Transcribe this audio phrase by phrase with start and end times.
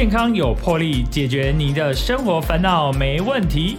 [0.00, 3.76] 健康有魄力，解决您的生活烦恼没问题。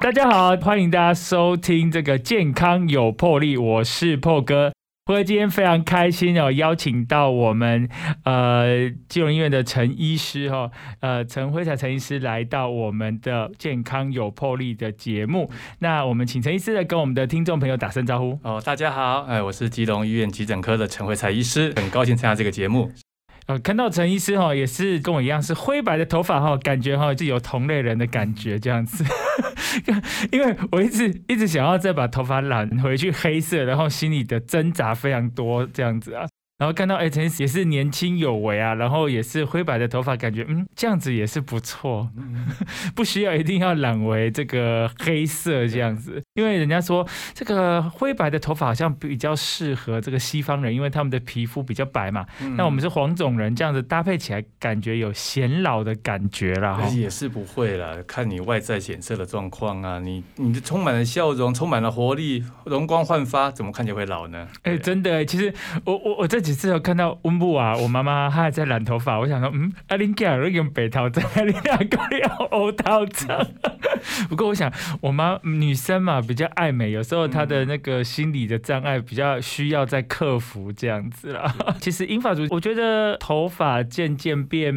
[0.00, 4.72] 大家好，欢迎大家收听这个健康有魄力，我是破哥。
[5.06, 7.88] 不过今天非常开心哦，邀请到我们
[8.24, 10.68] 呃金融医院的陈医师哈，
[10.98, 15.48] 呃陈辉才陈医师来到我们的健康有魄力的节目。
[15.78, 18.36] 那我们请陈医师来跟我们的听众朋友打声招呼。
[18.42, 22.90] 哦，大家好，哎，我是基隆医院急诊科的陈辉才医师，很高兴参加这个节目。
[23.46, 29.04] 呃，看到陈医师哈，也是跟我一样是灰白的头发哈，感觉哈就有同类人的感觉这样子。
[30.32, 36.26] 因为我一直一直想要再把头发染回去黑色，然后心里的挣扎非常多这样子啊。
[36.58, 42.08] 然后看到哎，陈也是年轻有为啊，然后也是灰白的头发，感觉嗯，这样子也是不错，
[42.96, 52.24] 不需要一定要染为这个黑色这样子，因为人家说这个灰白的头发好像比较适合这个西方人，因为他们的皮肤比较白嘛。
[52.56, 56.80] 那我们是黄种人，这样子搭配起来，感觉有显老的感觉啦。
[56.94, 64.48] 也是不会啦，看你外在显色的状况啊，你你的充满了笑容，充满了活力，容光焕发，怎么看起来会老呢？
[64.62, 65.52] 哎，真的，其实
[65.84, 66.45] 我我我这。
[66.46, 73.26] 几次有看到温布啊，我妈妈她还在染头发，我想说，嗯，阿林盖尔用白头阿林两个要欧头针。
[74.28, 81.52] 不过我想，我妈女生嘛比较爱美，有时候她的那个心理的障碍比较需要在克服这样子啦。
[81.80, 84.72] 其实英法族，我觉得头发渐渐变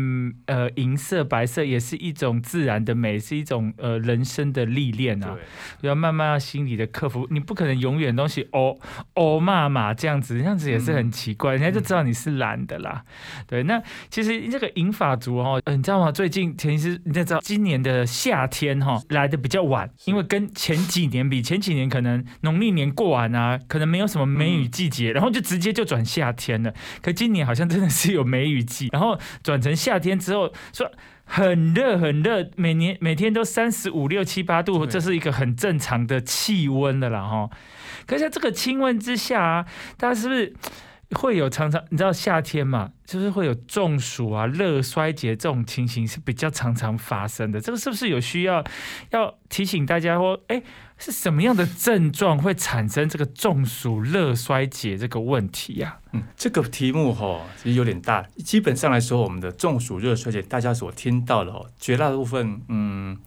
[0.48, 5.36] 呃银色、白色，也是一种自然的美，是一种呃人生的历练啊。
[5.82, 8.78] 要慢慢要心理的克服，你不可能永远东西哦
[9.14, 11.59] 哦骂骂这样子，这样子也是很奇怪。
[11.60, 13.04] 人家就知道你是蓝的啦，
[13.46, 13.64] 对。
[13.64, 16.12] 那其实这个银发族哈，你知道吗？
[16.12, 26.74] 最近其实你知道，今年的夏天哈来的比较晚，因为跟前几年比，前几年可能农历年过完啊，可能没有什么梅雨季节，然后就直接就转夏天了。
[27.02, 30.90] 可今年好像真的是有梅雨季，然后转成夏天之后，说
[31.26, 37.50] 很热很热，每年每天都三十五六七八度，这是一个很正常的气温的啦哈。
[38.08, 39.66] 可是在这个气温之下啊，
[39.98, 40.54] 大家是不是？
[41.16, 47.60] 会有常常，你知道夏天嘛，就是会有中暑啊、热衰竭这种情形是比较常常发生的。
[47.60, 48.64] 这个是不是有需要
[49.10, 50.62] 要提醒大家说，哎，
[50.98, 55.98] 是什么样的症状会产生这个中暑、热衰竭这个问题呀？
[56.14, 58.22] 嗯，这个题目哈其实有点大。
[58.46, 63.18] 基本上来说，我们的中暑、热衰竭，大家所听到的哦，绝大部分，嗯。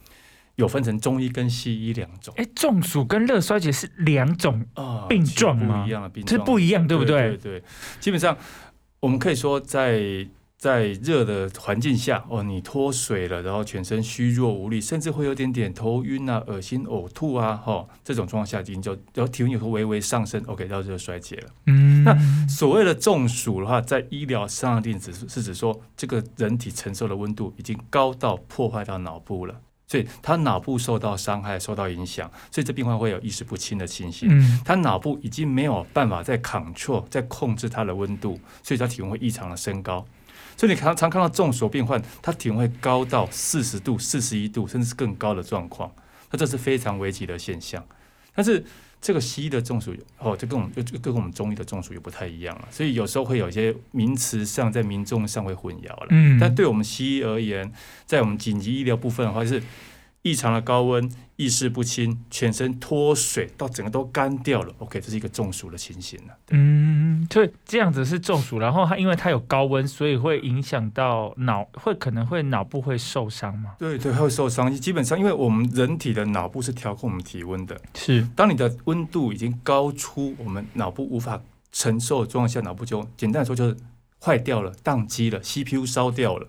[0.55, 2.33] 有分成中医跟西医两种。
[2.37, 4.65] 哎，中暑跟热衰竭是两种
[5.09, 5.83] 病状吗？
[5.83, 7.35] 不一样的病状，是不一样，对不对？
[7.35, 7.63] 对对。
[7.99, 8.37] 基本上，
[8.99, 21.47] 我们可以说，在在热的环境下，哦，你脱水了，然后全身虚弱无力，甚至会有点点头晕啊、恶心、呕吐啊，哈，这种状况下，已经就然后体温有时候微微上升，OK，到热衰竭了。
[21.65, 22.03] 嗯。
[22.05, 22.15] 那
[22.47, 29.59] 所谓的中暑的话，在医疗上定指是指说，这个人体承受的温度已经高到破坏到脑部了。
[29.87, 34.27] 所以他脑部受到伤害、受到影响，所以这病患会有意识不清的情形。
[34.31, 40.05] 嗯，他脑部已经没有办法再 control、再控制他的温度，所以他体温会异常的升高。
[40.55, 45.91] 所以你常常看到中暑病患，他体温会高到四十度、四十一度，甚至是更高的状况。
[46.31, 47.83] 那这是非常危急的现象。
[48.35, 48.63] 但是
[49.03, 52.67] 这个西医的中暑哦，就跟我们就就跟我们中医的中暑又不太一样了。
[52.71, 56.07] 所以有时候会有一些名词上在民众上会混淆了。
[56.09, 57.71] 嗯，但对我们西医而言，
[58.05, 59.61] 在我们紧急医疗部分的话是。
[60.23, 64.73] 异常的高温，意识不清，全身脱水，到整个都干掉了。
[64.77, 66.33] OK，这是一个中暑的情形了。
[66.51, 73.75] 嗯，对，这样子是中暑，然后它因为它有高温，所以会影响到脑，会可能会脑部会受伤吗？
[73.77, 74.73] 对对，会受伤。
[74.73, 81.41] 基本上，因为我们人体的脑部是调控我们体温的，是当你的温度已经高出我们脑部无法
[81.73, 83.75] 承受的状况下，脑部就简单来说就是
[84.21, 86.47] 坏掉了、宕机了，CPU 烧掉了。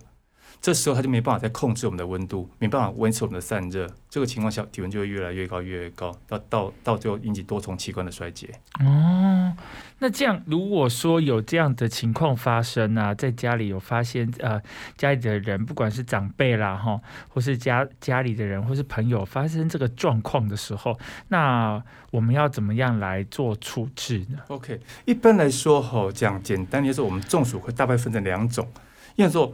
[0.65, 8.49] 这时候他就没办法再控制我们的温度，没办法维持我们的散热，这个情况下体温就会越来越高，越来越高，到到到最后引起多重器官的衰竭。
[8.79, 9.55] 哦，
[9.99, 14.59] 那这样如果说有这样的情况发生啊，在家里有发现呃
[14.97, 16.99] 家里的人，不管是长辈啦哈，
[17.29, 20.97] 或是家家里的人，或是朋友发生这个状况的时候，
[21.27, 21.79] 那
[22.09, 28.67] 我们要怎么样来做处置呢？OK，一般来说哈，讲简单，就是我们中暑会大概分成两种，
[29.15, 29.53] 一种说。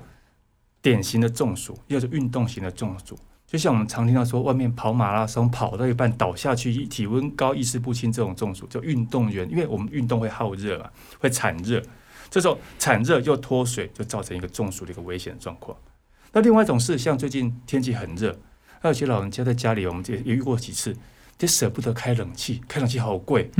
[0.81, 10.89] 典型的中暑，又是运动型的中暑，就像我们常听到说，外面跑马拉松跑到一半倒下去，体温高、意识不清这种中暑，就运动员，因为我们运动会耗热嘛，
[11.19, 11.81] 会产热，
[12.29, 15.77] 这时候产热又脱水，就造成一个中暑的一个危险状况。
[16.31, 18.39] 那另外一种是，像最近天气很热，
[18.79, 20.95] 还有些老人家在家里，我们也也遇过几次，
[21.37, 23.51] 就舍不得开冷气，开冷气好贵。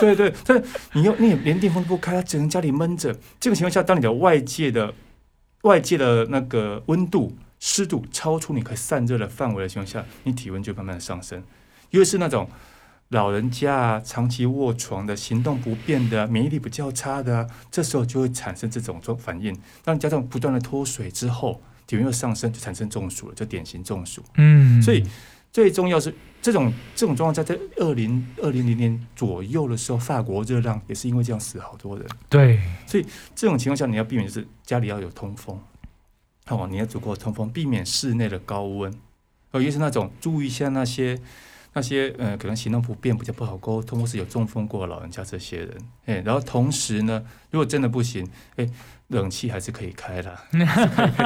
[0.00, 0.60] 对 对，但
[0.94, 3.16] 你又你也连电风都不开，他只能家里闷着。
[3.38, 4.92] 这个情况下，当你的外界的
[5.62, 11.42] 外界的那个温度、湿度超出你可以散热的范围的情况下，你体温就慢慢的上升。
[11.90, 12.48] 因为是那种
[13.08, 19.56] 老人家啊，长期卧床的、行动不便的、免疫力比较差的啊，这时候就会产生这种状反应。
[19.84, 24.22] 当加上不断的脱水之后，体温又上升，就产生中暑了，就典型中暑。
[24.36, 25.04] 嗯，所以
[25.52, 32.06] 最重要是这种这种状况，在在二零二零零年左右的时候，法国热浪也是因为这样死好多人。
[32.28, 35.60] 对，所以这种情况下，你要避免就是家里要有通风，
[36.48, 38.92] 哦，你要足够通风，避免室内的高温。
[39.50, 41.20] 哦，也是那种注意一下那些
[41.74, 45.76] 那些呃，可能行动不便、比较不好沟通，或是有中风过的老人家这些人。
[46.06, 48.26] 哎，然后同时呢，如果真的不行，
[48.56, 48.66] 哎，
[49.08, 50.38] 冷气还是可以开 的，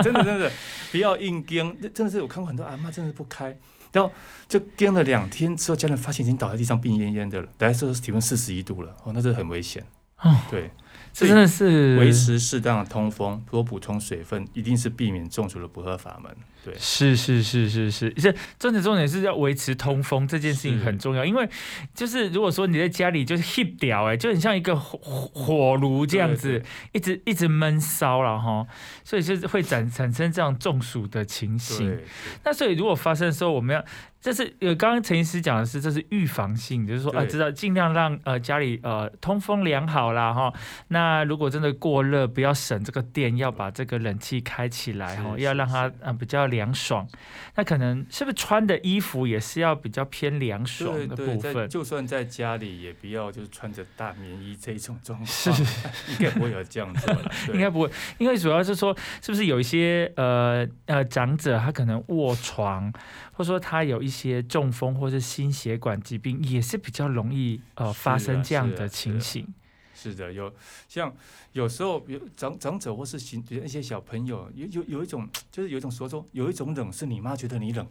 [0.02, 0.50] 真的真的
[0.90, 1.76] 不要硬盯。
[1.94, 3.56] 真的是我看过很多阿妈真的不开，
[3.96, 4.12] 然后
[4.46, 9.82] 就跟了两天之后，家人发现已经倒在地上病恹恹的了，来时候体温四十一度了，哦，那这很危险。
[10.18, 10.70] 哦，对。
[11.12, 16.30] 这真的是维持适当的通风，多补充水分，一定是避免中暑的不二法门。
[16.66, 21.48] 对，是是是是是，这重点重点是要维持通风这件事情很重要，因为
[21.94, 24.98] 就是如果说你在家里就是 heat 掉，哎，就很像一个火
[25.32, 26.60] 火炉这样子，
[26.90, 28.66] 一直一直闷烧了哈，
[29.04, 31.96] 所以就是会产产生这样中暑的情形。
[32.42, 33.84] 那所以如果发生的时候，我们要。
[34.20, 40.52] 这是呃，刚刚陈医师讲的是，这是预防性，就是说啊，知道尽量让呃家里呃通风良好啦哈。
[40.88, 47.06] 那如果真的过热，不要省这个电，要把这个冷气开起来哈，要让它呃比较凉爽。
[47.54, 51.68] 那可能是不是穿的衣服也是要比较偏凉爽的部分？
[51.68, 55.50] 就算在家里也不要就是穿着大棉衣这种状况，是
[56.10, 57.16] 应该不会有这样子，
[57.54, 62.92] 应该不会，因为主要是说是不是有一些呃呃长者他可能卧床。
[63.36, 69.46] 或者说他有一些中风或者心血管疾病，也是比较容易呃发生这样的情形。
[69.94, 70.52] 是的，有
[70.88, 71.12] 像
[71.52, 77.84] 有时候有长长者或是行一些小朋友，有有有一种就是有一种说说，有一种冷是你妈觉得你冷，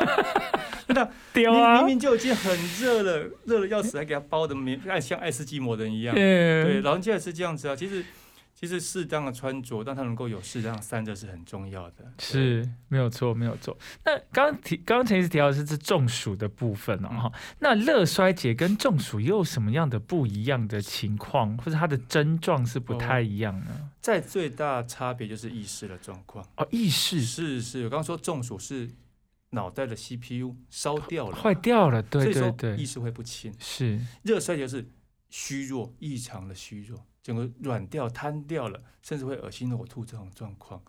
[0.86, 6.14] 真的，明明就已经很热了，热的要死，还给他包的棉，像爱斯基摩人一样。
[6.14, 8.04] 对，老人家也是这样子啊，其实。
[8.62, 12.12] 其实适当的穿着，让它能够有适当散热是很重要的。
[12.20, 13.76] 是没有错，没有错。
[14.04, 17.32] 那刚刚提，刚刚陈医师提到的是这中暑的部分哦，哈。
[17.58, 23.90] 那热衰竭跟中暑又有什么样的不一样的情况，或者它的症状是不太一样呢？
[24.00, 27.82] 在最大差别就是意识的状况哦，意识是是。
[27.82, 28.88] 我刚刚说中暑是
[29.50, 33.52] 脑袋的 CPU 烧掉了，坏掉了，对对对，意识会不清。
[33.58, 34.88] 是热衰竭是
[35.30, 37.04] 虚弱，异常的虚弱。
[37.22, 40.82] 整个软掉、瘫掉了，甚至会恶心呕吐这种状况，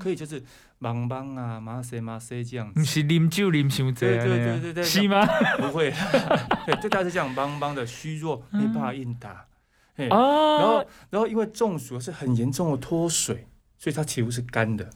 [0.00, 0.40] 可以就是
[0.80, 2.84] 茫茫啊、麻塞麻塞这样子。
[2.84, 5.24] 是啉酒啉伤多对对对对对，是吗？
[5.58, 5.92] 不会，
[6.66, 9.46] 对，就大概是这样茫茫的虚弱，没办法应答。
[9.94, 13.46] 哎，然后然后因为中暑是很严重的脱水，
[13.78, 14.90] 所以它皮肤是干的，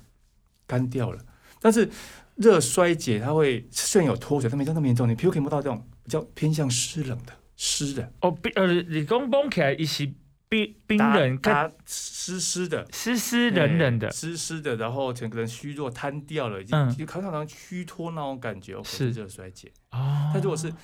[0.66, 1.24] 干掉了。
[1.60, 1.88] 但是
[2.34, 8.12] 热衰竭它会虽然有脱水，但没那么严重，你皮肤可以摸到这种比较偏向湿冷的湿的。
[8.22, 10.12] 哦，呃，你讲摸起来一些。
[10.50, 19.70] 冰冰冷，它湿湿的，湿湿冷冷的，湿湿的，然后整个人虚弱瘫掉了，已经就常常虚脱那种感觉，是热衰竭。
[19.92, 20.74] 哦，它如果是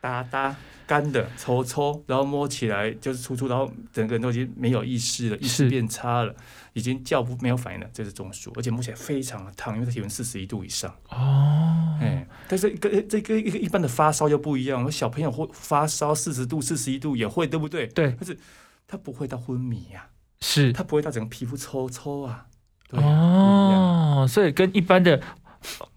[0.00, 0.54] 哒哒
[0.86, 6.32] 干的、抽抽，然后摸起来就是粗粗，然后整个人都已经没有意识了，意识变差了，
[6.74, 10.88] 已经叫不没有反应了，这是中暑，而且摸起来非常的烫，因为它体温四十一度以上。
[11.08, 17.88] 哦，哎，但是跟这跟一个一般的发烧又不一样，我小朋友会发烧四十度、四十一度也会，对不对？
[17.88, 18.38] 对，但是。
[18.90, 20.08] 他不会到昏迷呀，
[20.40, 22.48] 是，他不会到整个皮肤抽抽啊，
[22.90, 25.22] 哦，所以跟一般的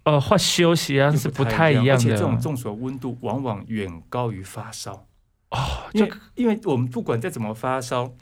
[0.04, 5.08] 呃化休息啊是不太一样的，而且这种中暑的温度往往远高于发烧。
[5.50, 8.14] 哦，因为因为我们不管再怎么发烧，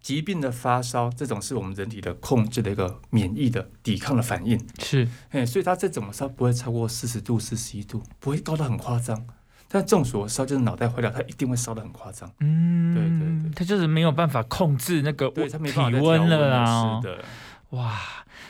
[0.00, 9.24] 疾病的发烧这种是我们人体的控制的一个免疫的抵抗的反应，是，哎，所以它再怎么烧不会超过四十度、四十一度，不会高到很夸张。
[9.72, 12.28] 但中暑烧就是脑袋坏掉，他一定会烧的很夸张。
[12.40, 17.00] 嗯，对对对，他就是没有办法控制那个体温了啊。
[17.00, 17.24] 是的，
[17.70, 18.00] 哇，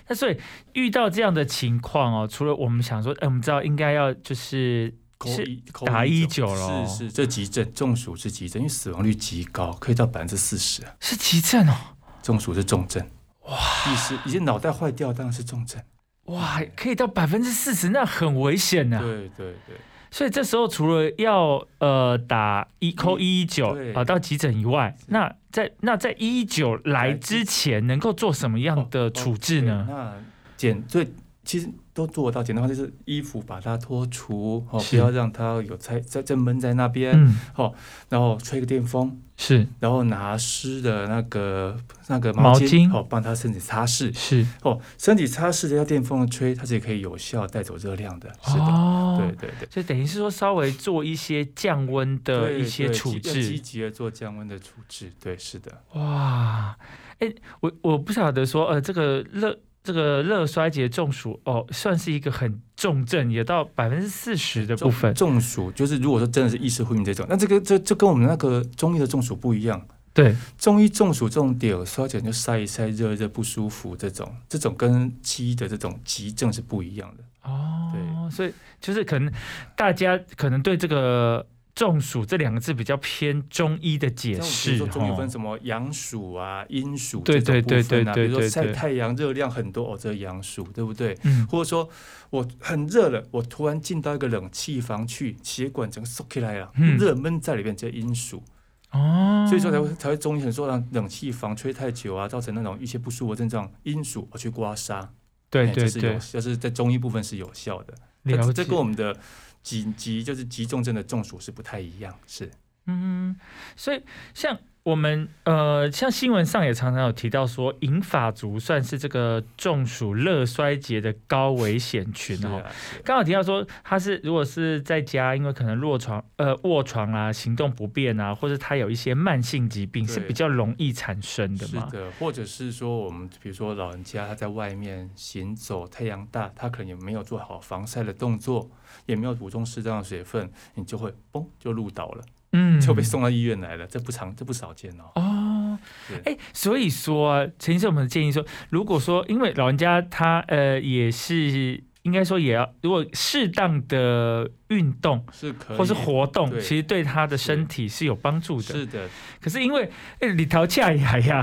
[0.08, 0.40] 那所以
[0.72, 4.94] 遇到这样的情况哦，除了我们想说，哎，我们知道应该要就是
[5.26, 5.46] 是
[5.84, 10.82] 打一九了，是是，这急症中暑是急症，因为死亡率极高，可以到百分之四十。
[11.00, 11.76] 是急症哦，
[12.22, 13.06] 中暑是重症。
[13.42, 13.58] 哇，
[13.92, 15.78] 意思已经脑袋坏掉，当然是重症。
[16.24, 19.00] 哇，可以到百分之四十，那很危险呐。
[19.00, 19.76] 对对对。
[20.10, 29.86] 所以这时候除了要呃打一扣一一九啊到急诊以外，那在那在一一九来之前能够做什么样的处置呢？
[29.88, 30.12] 那
[30.56, 31.08] 简最
[31.50, 32.44] 其实都做得到。
[32.44, 37.12] 简单话就是衣服把它脱除，哦，是不要让它有在在在闷在那边，
[37.56, 37.72] 嗯，
[38.08, 41.76] 然后吹个电风，是然后拿湿的那个
[42.06, 44.16] 那个毛毛巾，巾哦，帮他身体擦拭。
[44.16, 48.32] 是哦，身体擦拭的要电风吹，它是可以有效带走热量的。
[48.44, 49.66] 是的，哦，对对对。
[49.68, 53.58] 就等于是说稍微做一些降温的对一些处置积。
[53.58, 56.76] 极的做降温的处置，对，是的，哇，
[57.18, 65.14] 哎，我我不晓得说，呃，这个热这个热衰竭中暑哦，算是一个很重症，也到百分之四十的部分。
[65.14, 69.80] 中暑就是如果说真的是意识昏迷这种，那这个这这跟我们那个中医的中暑不一样。
[70.12, 77.24] 对，中医中暑这种点，稍讲就晒一晒热热不舒服这种，这种跟西医的这种急症是不一样的。
[77.48, 79.32] 哦，对所以就是可能
[79.76, 81.46] 大家可能对这个
[81.80, 85.30] 中暑这两个字比较偏中医的解释如说中医分哦。
[85.30, 91.16] 什么阳暑啊、阴暑对这种对部分啊，对对比如说晒太阳热量很多哦，这阳暑对不对？
[91.22, 91.88] 嗯，或者说
[92.28, 98.42] 我很热了，我突然进到一个冷气房去，血管整个缩起来了，嗯热闷在里面，这阴暑。
[98.90, 105.08] 哦，所以说才会才会中医很说让冷气房吹太久啊，造成那种一些不舒服症状，阴暑而去刮痧，
[105.48, 107.94] 对哎这是有对对，就是在中医部分是有效的。
[108.24, 108.52] 了解。
[108.52, 109.16] 这这跟我们的
[109.62, 112.50] 紧急就是急重症的中暑是不太一样，是。
[112.86, 113.36] 嗯，
[113.76, 114.02] 所以
[114.34, 122.62] 像我们呃，像新闻上也常常有提到说，银发族算是这个中暑热衰竭的高危险群哦。
[123.04, 131.86] 刚好提到说，他是如果是在家，因为可能卧床呃卧床啊，行动不便啊，或者他有一些慢性疾病，是比较容易产生的嘛。
[131.90, 138.70] 是的，或者是说我们比如说老人家他在外面行走，太阳大，他可能也没有做好防晒的动作，
[139.04, 142.80] 也没有补充适当的水分，你就会嘣就入倒了，嗯。
[142.80, 145.04] 就被送到医院来了，这不常这不少见哦。
[145.14, 145.78] 哦，
[146.08, 158.62] 是哎，所以说啊，陈医生，我们的建议说，如果说因为老人家他呃也是应该说也要，如果适当的运动是可以，或是活动，其实对他的身体是有帮助的。
[158.62, 159.06] 是的，
[159.40, 159.88] 可是因为
[160.20, 161.42] 哎，里头恰牙呀，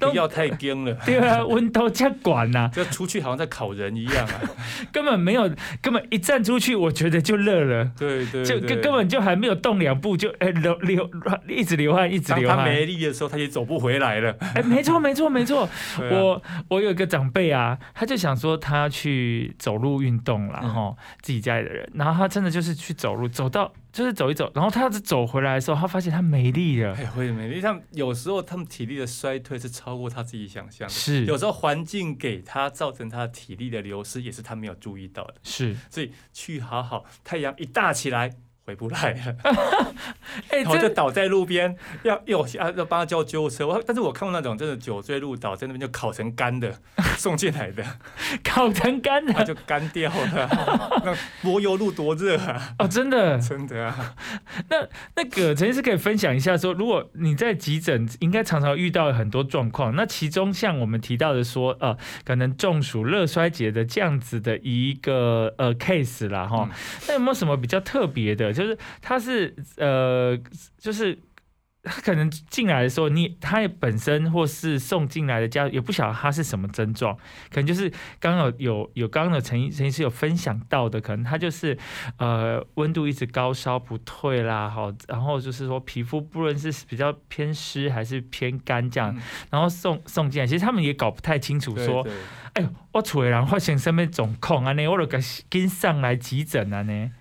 [0.00, 0.92] 都不要太僵了。
[1.06, 4.40] 对啊，温度加管呐，就出去好像在烤人一样啊！
[4.92, 7.90] 根本没有，根本一站出去，我觉得就热了。
[7.98, 11.08] 对对对，就根根本就还没有动两步，就哎流流
[11.48, 12.58] 一直流汗，一直流汗。
[12.58, 14.34] 他没力的时候，他也走不回来了。
[14.54, 15.64] 哎，没错没错没错，
[16.00, 30.94] 啊我我有一个长辈啊，他就想说他要去走路运动啦，嗯哈、自己家里的人，然后他真的就是去走路，走到就是走一走，然后他要是走回来的时候，他发现他没力了，哎，会没力，像有时候他们体力的衰退是超过他自己想象的。
[30.94, 35.34] 是有时候环境给他造成他的体力的流失，也是他没有注意到的。
[35.42, 38.34] 是，所以去好好，太阳一大起来
[38.66, 39.36] 回不来了，
[40.50, 43.64] 哎、然后就倒在路边，要要要要帮他叫救护车。
[43.66, 46.74] 我但是我看过那种真的酒醉路倒在那边就烤成干的
[47.16, 47.84] 送进来的，
[48.42, 51.00] 烤成干的他就干掉了。
[51.06, 52.74] 那柏油路多热啊！
[52.80, 53.38] 哦，真的。
[53.38, 54.14] 真的啊，
[55.14, 68.52] 那个陈医师可以分享一下说，如果你在急诊，应该常常遇到很多状况，那其中像我们提到的说，呃，可能中暑、热衰竭的这样子的一个呃 case 啦，哈、嗯那有没有什么比较特别的？
[68.56, 70.36] 就是他是呃，
[70.78, 71.18] 就是
[71.82, 77.16] 他可能进来的时候，你他也本身或是送进来的家也不晓得他是什么症状，
[77.48, 81.78] 可能就是刚刚有有有刚刚的陈医陈医师有分享到的，可能他就是
[82.18, 92.18] 呃温度一直高烧不退啦，好，然后就是说皮肤不论是比较偏湿还是偏干这样，嗯然后送送进来，其实他们也搞不太清楚说，对对
[92.54, 94.88] 哎呦，我厝的人发生什么状况啊呢？
[94.88, 97.12] 我就给跟上来急诊啊呢？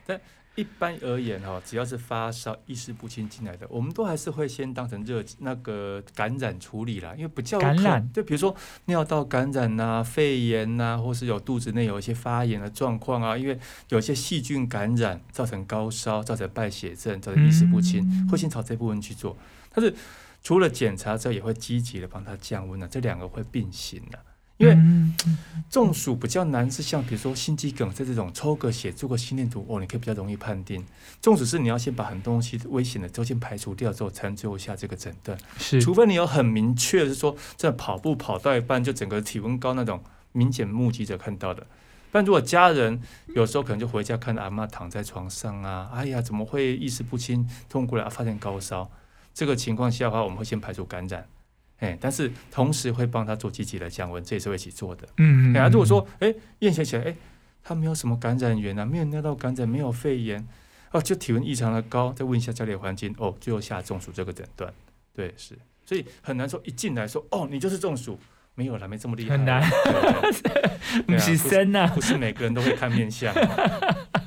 [0.55, 13.59] 一般而言哈，只要是发烧、意识不清进来的，我们都还是会先当成热那个感染处理啦，因为比较有可感染对，比如说尿道感染呐、肺炎呐、或是有肚子内有一些发炎的状况啊，因为
[13.89, 19.37] 有些细菌感染造成高烧、造成败血症、造成意识不清，嗯会先朝这部分去做。
[19.73, 19.93] 但是
[20.41, 24.19] 除了检查之后，也会积极的帮他降温的，这两个会并行的。
[24.57, 25.13] 因为嗯
[25.69, 30.85] 中暑比较难，是像比如说心肌梗塞这种，抽个血做个心电图，哦，你可以比较容易判定。
[31.21, 35.37] 中暑是你要先把很多东西危险的都先排除掉之后，才能最后下这个诊断。
[35.57, 41.65] 是除非你有很明确的是说，在跑步跑到一半就整个体温高那种明显目击者看到的。
[42.11, 43.01] 但如果家人
[43.35, 48.89] 有时候可能就回家看到阿妈躺在床上啊，哎呀，怎么会意识不清，痛过来、啊、发现高烧，
[49.33, 51.27] 这个情况下的话，我们会先排除感染，
[51.79, 55.07] 哎，但是同时会帮他做积极的降温，这也是会一起做的。
[55.17, 57.15] 嗯哎呀，如果说哎验血起来，哎，
[57.63, 60.47] 他没有什么感染源啊，没有尿道感染，没有肺炎，
[60.91, 64.73] 哦，就体温异常的高，再问一下家里的环境，哦，最后下中暑这个诊断，
[65.13, 68.17] 对，是，所以很难说一进来说，哦，你就是中暑，
[68.53, 69.69] 没有啦，没这么厉害，很难。
[71.05, 73.33] 不是生呐、不是每个人都会看面相。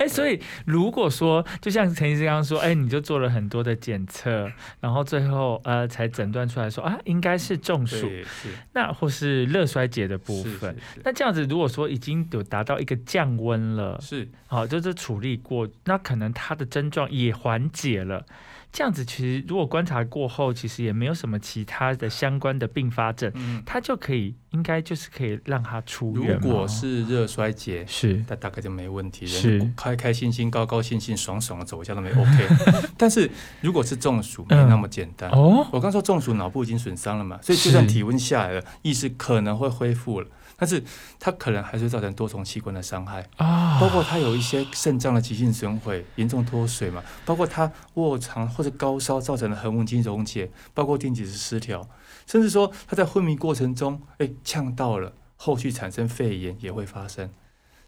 [0.00, 10.74] 哎、所以如果说，就像陈医师刚刚说，哎、你就做了很多的检测，然后最后呃才诊断出来说啊，应该是中暑，是那或是热衰竭的部是分。
[10.94, 18.24] 是那这样子，如果说已经有达到一个降温了，是好，就是处理过，那可能他的症状也缓解了。
[18.72, 26.50] 这样子，其实如果观察过后，其实也没有什么其他的相关的并发症，嗯，他就可以，应该就是可以让他出如院如。
[26.50, 28.24] 果是热衰竭，是。
[28.28, 29.58] 那大概就没问题，是。
[29.58, 32.48] 人开开心心、高高兴兴、爽爽的走一下都没 OK。
[32.96, 34.68] 但是如果是中暑，没嗯。
[34.68, 35.28] 那么简单。
[35.30, 37.90] 哦，我刚说中暑，脑部已经损伤了嘛，所以就算是。
[37.90, 40.28] 体温下来了，意识可能会恢复了，
[40.60, 40.84] 但是
[41.18, 51.88] 它可能还是会造成多重器官的伤害，啊，包括它有一些肾脏的急性损毁、严重脱水嘛，包括它卧床或者高烧造成的横纹肌溶解，包括电解质失调，
[52.26, 57.30] 甚至说他在昏迷过程中，哎，呛到了，后续产生肺炎也会发生，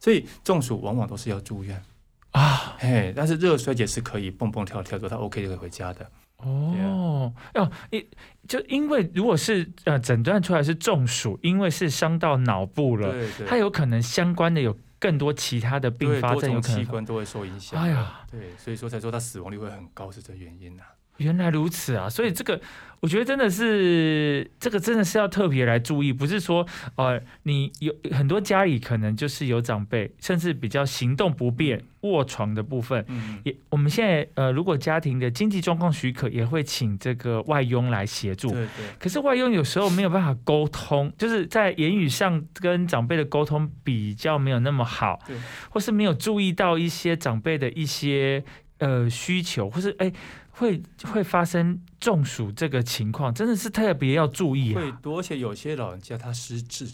[0.00, 1.82] 所以中暑往往都是要住院。
[2.30, 6.10] 啊，嘿，但是热衰竭是可以蹦蹦跳跳的，他 OK 就可以回家的。
[6.42, 8.06] 哦，要，一
[8.48, 16.84] 就因为如果是呃诊断出来是中暑，因为是伤到脑部了，对对，它有可能相关的有更多其他的并发症，有对多种可能。
[16.84, 17.80] 器官都会受影响。
[17.80, 20.82] 哎呀，对，所以说才说他死亡率会很高，是这原因呐、
[21.18, 22.08] 原来如此啊！
[22.08, 22.60] 所以这个，
[23.00, 26.66] 我觉得真的是这个真的是要特别来注意，不是说
[26.96, 33.04] 呃，你有很多家里可能就是有长辈，甚至比较行动不便、卧床的部分。
[33.08, 38.50] 嗯，也，我们现在呃，如果家庭的经济状况许可，也会请这个外佣来协助。
[38.50, 45.36] 对对可是外佣有时候没有办法沟通，就是在言语上跟长辈的沟通比较没有那么好对，
[45.70, 48.42] 或是没有注意到一些长辈的一些
[48.78, 50.12] 呃需求，或是哎
[50.52, 54.80] 会会发生中暑这个情况，真的是特别要注意啊！
[54.80, 56.88] 会多，而且有些老人家他失智，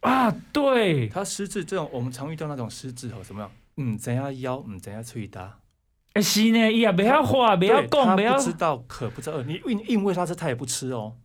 [0.00, 3.50] 啊，对，他失智这种我们常遇到那种失智哦，怎么样？
[3.76, 5.58] 嗯，怎样腰，嗯，怎样脆搭，
[6.14, 11.16] 哎是呢，伊也不要话，不要讲，不知道渴，不知道饿，你硬硬喂他吃，他也不吃哦，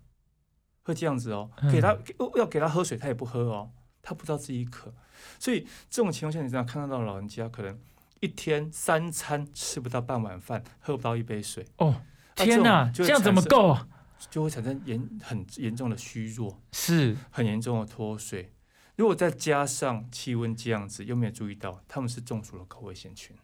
[0.84, 1.98] 会这样子哦，嗯给他
[2.38, 3.72] 要给他喝水，他也不喝哦，
[4.02, 4.94] 他不知道自己渴，
[5.40, 7.78] 所以这种情况下，你这样看到老人家可能
[8.20, 12.02] 一天三餐吃不到半碗饭，喝不到一杯水，哦。
[12.36, 13.88] 天哪，这样怎么够啊？
[14.30, 18.54] 就会产生严很严重的虚弱，是很严重的脱水。
[18.96, 23.36] 如果再加上气温这样子，又没有注意到，他们是中暑的口味险群，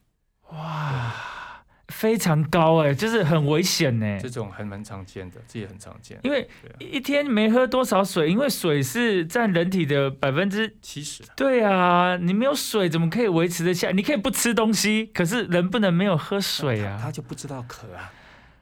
[0.50, 1.55] 哇，
[1.90, 4.20] 非常高哎，就是很危险呢。
[4.20, 6.20] 这种还蛮常见的，这也很常见。
[6.24, 6.48] 因为
[6.80, 10.76] 一天没喝多少水，因为水是占人体的百分之。
[10.82, 13.92] 其实啊对啊，你没有水怎么可以维持得下？
[13.92, 17.12] 你可以不吃东西，可是人不能没有喝水啊他啊！
[17.12, 18.12] 就不知道渴啊，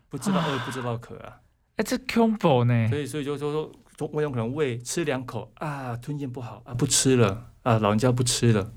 [0.09, 1.37] 不知道饿，不知道渴啊，
[1.77, 2.87] 哎，这 combo 呢？
[2.89, 3.51] 所以所以就说
[3.97, 8.73] 说，我有可能胃吃两口啊，吞咽不好啊，不吃了啊，老人家不吃了，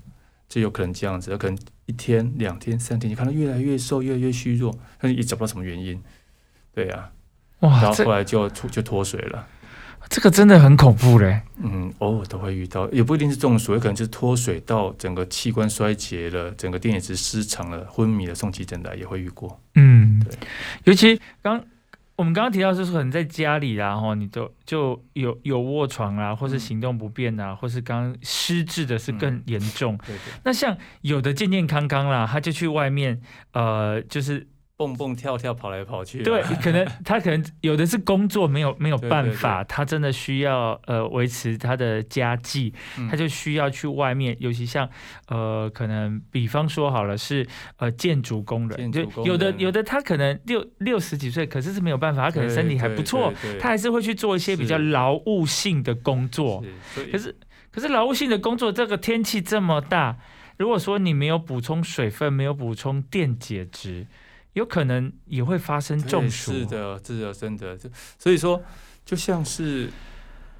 [0.47, 6.01] 就有可能这样子，有可能一天、两天、三天，你看他越来越瘦，越来越虚弱，但是也找不到什么原因，
[6.73, 7.11] 对啊，
[7.59, 9.47] 哇然，后后来就脱就脱水了。
[10.09, 11.41] 这个真的很恐怖嘞！
[11.61, 19.59] 嗯，偶尔都会遇到，也不一定是中暑，有可能就是脱水到整个器官衰竭了，整个电解质失常了，昏迷了，送急诊来也会遇过。
[19.75, 20.37] 嗯对，
[20.85, 21.61] 尤其刚
[22.17, 29.95] 我们刚刚提到，就是可能在家里啦，哈，你都就有有卧床啊，或是嗯行动不便啊，或是刚刚失智的是更严重。
[29.99, 33.21] 对对，那像有的健健康康啦，他就去外面，
[33.53, 34.47] 呃，就是
[34.77, 43.09] 蹦蹦跳跳跑来跑去啊、对，可能 他可能有的是工作没有没有对对办法，他真的需要呃维持他的家计，嗯。
[43.09, 44.87] 他就需要去外面，尤其像
[45.29, 47.45] 呃可能比方说好了是
[47.77, 56.63] 呃建筑工人，就有的有的他可能六六十几岁，可是是没有办法，他可能身体还不错，他还是会去做一些比较劳务性的工作。
[57.11, 57.35] 可是
[57.71, 60.17] 可是劳务性的工作，这个天气这么大，
[60.57, 64.05] 如果说你没有补充水分，没有补充电解质，
[64.57, 66.51] 有可能也会发生对中暑。
[66.51, 67.77] 是的，是的，真的。
[67.77, 68.61] 就所以说，
[69.05, 69.89] 就像是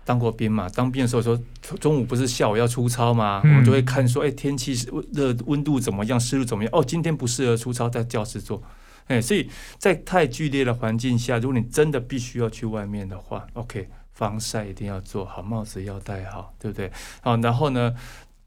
[0.05, 1.37] 当过兵嘛，当兵的时候说
[1.79, 3.41] 中午不是下午要出操吗？
[3.43, 6.71] 嗯我们就会看说，哎，天气是热，温度怎么样，湿度怎么样？
[6.73, 8.61] 哦，今天不适合出操，在教室做。
[9.07, 16.91] 哎，所以在太剧烈的环境下，如果你真的必须要去外面的话，OK，防晒一定要做好，帽子要戴好，对不对？
[17.21, 17.93] 好，然后呢，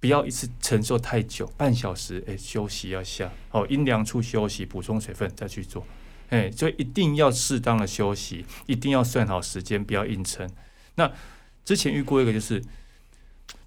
[0.00, 5.86] 不要一次承受太久，半小时，哎，休息要下，哦，阴凉处休息，补充水分再去做。
[6.30, 10.48] 哎，所以一定要适当的休息，一定要算好时间，不要硬撑。
[10.94, 11.12] 那
[11.64, 12.62] 之前遇过一个，就是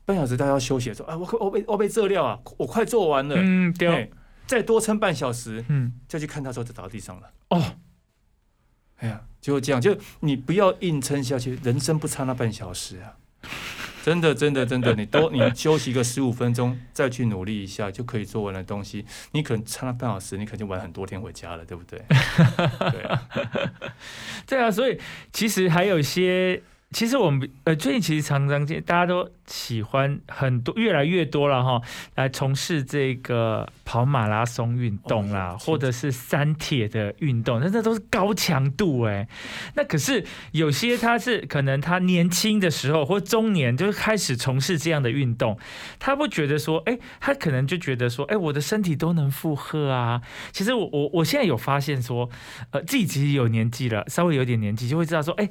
[0.05, 4.09] 半小时大家要休息的时候，啊，我我被我被这料啊，我快做完了，嗯，对哎，
[4.47, 7.31] 再多撑半小时，嗯，再去看他时候就倒在地上了。
[7.49, 7.75] 哦，
[8.97, 13.17] 哎呀，就这样，就你不要硬撑下去，人生不差那半小时啊。
[14.03, 19.05] 真的真的 真的，你多你休息个十五分钟，再去努力一下，就可以做完的东西。
[19.31, 21.97] 你可能差了半小时，你可能就玩很多天回家了，对不对？
[22.91, 23.29] 对啊，
[24.45, 24.99] 对啊，所以
[25.31, 26.61] 其实还有一些。
[26.93, 31.81] 其实我们呃最近其实常常见，大家都喜欢很多越来越多了哈，
[32.15, 39.27] 来从事这个跑马拉松运动啦，或者是山铁的运动，那这都是高强度哎。
[39.75, 45.57] 那可是有些他是可能他年轻的时候或中年就是开始从事这样的运动，
[45.99, 50.21] 他不觉得说哎，他可能就觉得说哎，我的身体都能负荷啊。
[50.51, 52.29] 其实我我我现在有发现说，
[52.71, 55.49] 呃，自己其实有年纪了，稍微有点年纪就会知道说哎。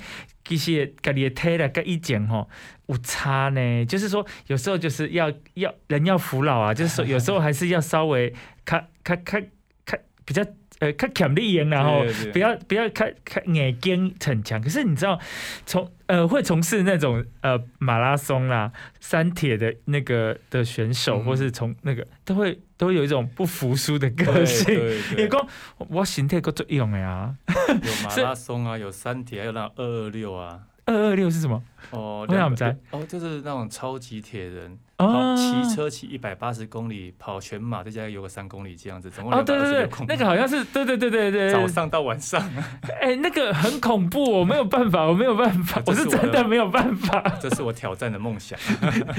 [0.48, 2.48] 一些家己的体力跟意见吼
[2.86, 9.46] 有差呢，就是说有时候就是要要人要服老啊，就是说有时候还是要稍微看看看
[9.84, 10.44] 看比较
[10.80, 14.60] 呃看强力一点，然后不要不要看看眼睛逞强。
[14.60, 15.18] 可是你知道
[15.64, 24.76] 从呃会从事那种呃马拉松啦、山铁的那个的选手，或是从那个都会都有一种不服输的个性。
[25.16, 30.58] 你讲我身体够作用的啊，有 马拉松啊，有三铁，还有那二二六啊。
[30.84, 31.62] 二二六是什么？
[31.90, 42.42] 哦，我想在哦，就是那种超级铁人，哦，骑车骑一百八十公里，跑全马再加游个三公里这样子，总共哦，对对对，那个好像是，对对对对对，早上到晚上，
[43.00, 48.58] 哎，那个很恐怖，我没有办法，我没有办法， 我是真的没有办法，这是我挑战的梦想，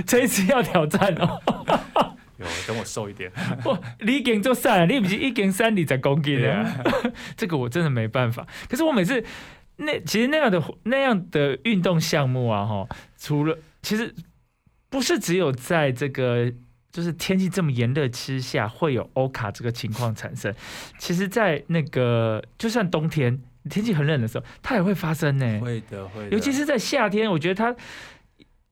[0.06, 1.39] 这一次要挑战哦，
[2.43, 3.32] 有，等我瘦一点，
[3.65, 6.84] 哇，你已经就算了，你不是一斤三里在公斤啊，
[7.38, 9.23] 这个我真的没办法，可是我每次。
[9.75, 14.13] 那其实那样的那样的运动项目啊，哈，除了其实
[14.88, 16.53] 不是只有在这个
[16.91, 20.53] 就是天气这么炎热之下会有欧卡这个情况产生，
[20.99, 25.60] 其实，在那个就算冬天天气很冷的时候，它也会发生呢。
[25.60, 26.29] 会的，会。
[26.29, 27.75] 尤其是在夏天，我觉得它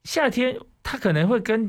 [0.03, 1.67] 夏天它可能会跟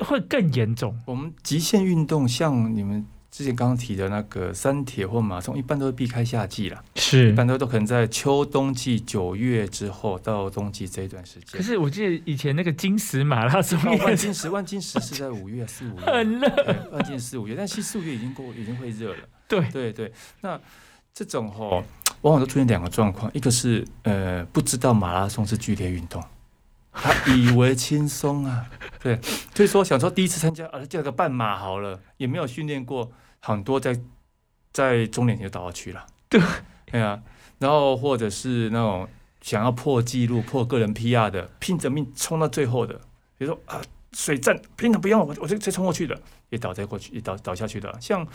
[0.00, 0.98] 会更严重。
[1.06, 3.06] 我们极限运动像你们。
[3.36, 11.46] 之前刚刚提的那个三铁或马拉松，一般都会避开夏季啦，是，一般都都可能在秋冬季九月之后到冬季这一段时间。
[11.50, 16.48] 可是我记得以前那个金石马拉松，万金石万金石是在五月四五月，很热，
[16.92, 19.18] 万金四五月，但其实四五月已经过，已经会热了。
[19.48, 20.56] 对对对，那
[21.12, 21.82] 这种吼，
[22.20, 26.22] 往往都出现两个状况，一个是呃不知道马拉松是剧烈运动，
[26.94, 28.70] 他以为轻松啊，
[29.02, 29.20] 对，
[29.54, 33.10] 所以说想说第一次参加啊，叫个半马好了，也没有训练过。
[33.40, 34.00] 很多在
[34.72, 36.40] 在中年就倒下去了，对，
[36.86, 37.20] 对啊，
[37.58, 39.06] 然后或者是那种
[39.42, 42.94] 想要破纪录、破个人 PR 的，拼着命冲到最后的，
[43.36, 47.94] 比如说啊，水战拼了不用我我就直接冲过去的，也倒在过去，也倒倒下去的。
[48.00, 48.26] 像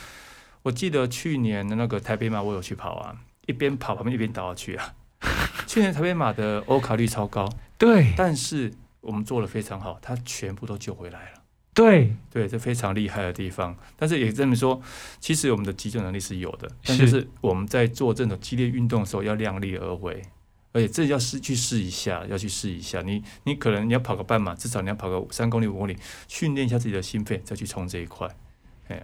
[0.61, 3.15] 我记得去年的那个台北马，我有去跑啊，
[3.47, 4.93] 一边跑旁边一边倒下去啊。
[5.67, 11.39] 去年台北马的欧卡率超高，对，但是我们做的非常好，他全部都救回来了。
[11.71, 14.81] 对对，这非常厉害的地方，但是也证明说，
[15.19, 20.21] 其实我们的急救能力是有的，但就是我们在做这种激烈运动的时候要量力而为，
[20.73, 23.01] 而且这要试去试一下，要去试一下。
[23.01, 25.95] 你你可能你要跑个半马，至少你要跑个三公里五公里，
[26.27, 28.27] 训练一下自己的心肺，再去冲这一块。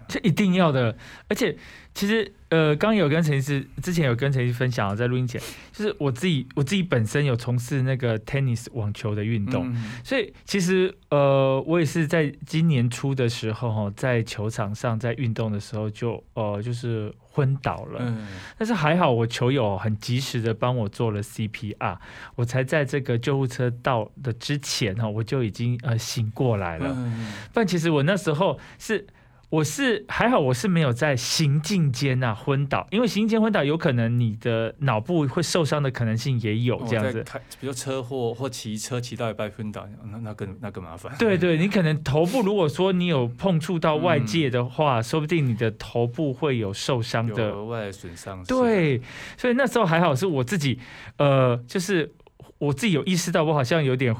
[0.07, 0.95] 这一定要的，
[1.27, 1.55] 而且
[1.93, 5.39] 其实呃，刚有跟陈医师之前有跟陈医师分享，在录音前，
[5.71, 18.17] 就是我自己我自己本身有从事那个 tennis 网球的运动，所以其实呃，我也是在今年初的时候哈，在球场上在运动的时候就呃就是昏倒了，
[18.57, 21.97] 但是还好我球友很及时的帮我做了 CPR，
[22.35, 29.07] 我才在这个救护车到的之前哈，我就已经呃醒过来了，嗯、但其实我那时候是。
[29.55, 37.23] 我是还好，我是没有在行进间呐昏倒，因为行进间昏倒有可能你的脑部会受伤的可能性也有这样子。
[37.61, 41.15] 比如车祸或骑车骑到一半昏倒，那那更那更麻烦。
[41.17, 48.43] 对对，你可能头部如果说你有碰触到外界的话，说不定你的头部会有受伤的额外损伤。
[48.43, 49.01] 对，
[49.37, 50.79] 所以那时候还好是我自己，
[51.15, 52.11] 呃，就是
[52.57, 54.13] 我自己有意识到我好像有点。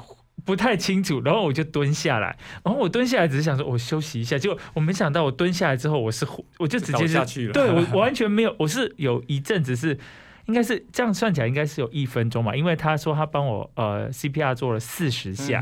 [0.46, 6.26] 不太清楚，然后我就蹲下来，然后我蹲下来只是想说，我休息一下，结果我没想到我蹲下来之后，我是
[6.60, 9.98] 我就直接下去了，对我完全没有，我是有一阵子是。
[10.46, 15.60] 应该是这样算起来，应该是有一分钟嘛，因为他说他帮我呃 CPR 做了四十下，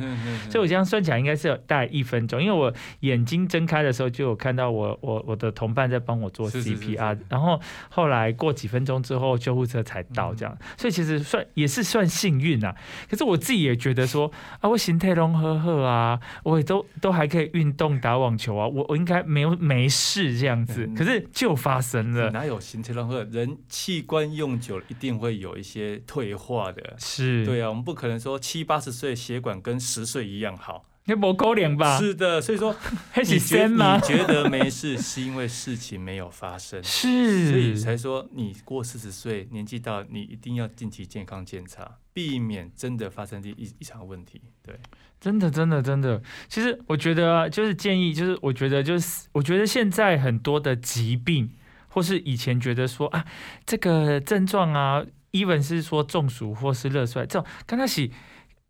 [0.49, 2.41] 所以我这样算起来应该是有大概一分钟。
[2.41, 12.75] 因为我眼睛睁开的时候就有看到我我我的同伴在帮我做 CPR，然后后来过几分钟之后救护车才到，这样，所以其实算也是算幸运啊。
[13.09, 23.23] 可是我自己也觉得说啊，我心态龙呵呵啊，我也都都还可以运动打网球啊，我我应该没有没事这样子，可是就发生了，哪有心态龙呵？
[23.31, 24.72] 人器官用久。
[24.87, 31.99] 一定会有一些退化的，是对啊，我们不可能说七八十岁血管跟十岁一样好，你不可能吧？
[31.99, 32.75] 是的，所以说
[33.25, 33.77] 你觉你？
[34.01, 44.41] 觉得没事，是因为事情没有发生，是 所以，才说你过四十岁年纪到，你一定要定期健康检查，避免真的发生一一一场问题。
[44.61, 44.79] 对，
[45.19, 46.21] 真的，真的，真的。
[46.47, 51.51] 其实我觉得啊，就是建议，就是我觉得就是，我觉得现在很多的疾病，
[51.93, 53.23] 或是以前觉得说啊，
[53.65, 58.09] 这个症状啊，even 是说中暑或是热衰，这种刚开始，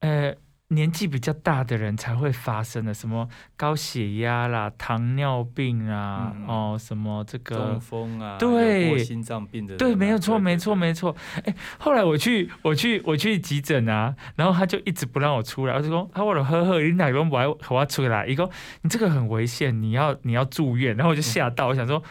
[0.01, 0.35] 呃。
[0.69, 11.15] 年纪比较大的人才会发生的，什么高血压啦、糖尿病啊，嗯哦，什么这个中风啊，对心脏病的啊，对，没有错，没错，，没错。
[11.43, 18.25] 哎，后来我去，我去，我去急诊啊，然后他就一直不让我出来，我就说，他我了呵呵，你哪个不爱我要出来？
[18.25, 18.49] 一个
[18.81, 20.97] 你这个很危险，你要你要住院。
[20.97, 22.01] 然后我就吓到，我想说。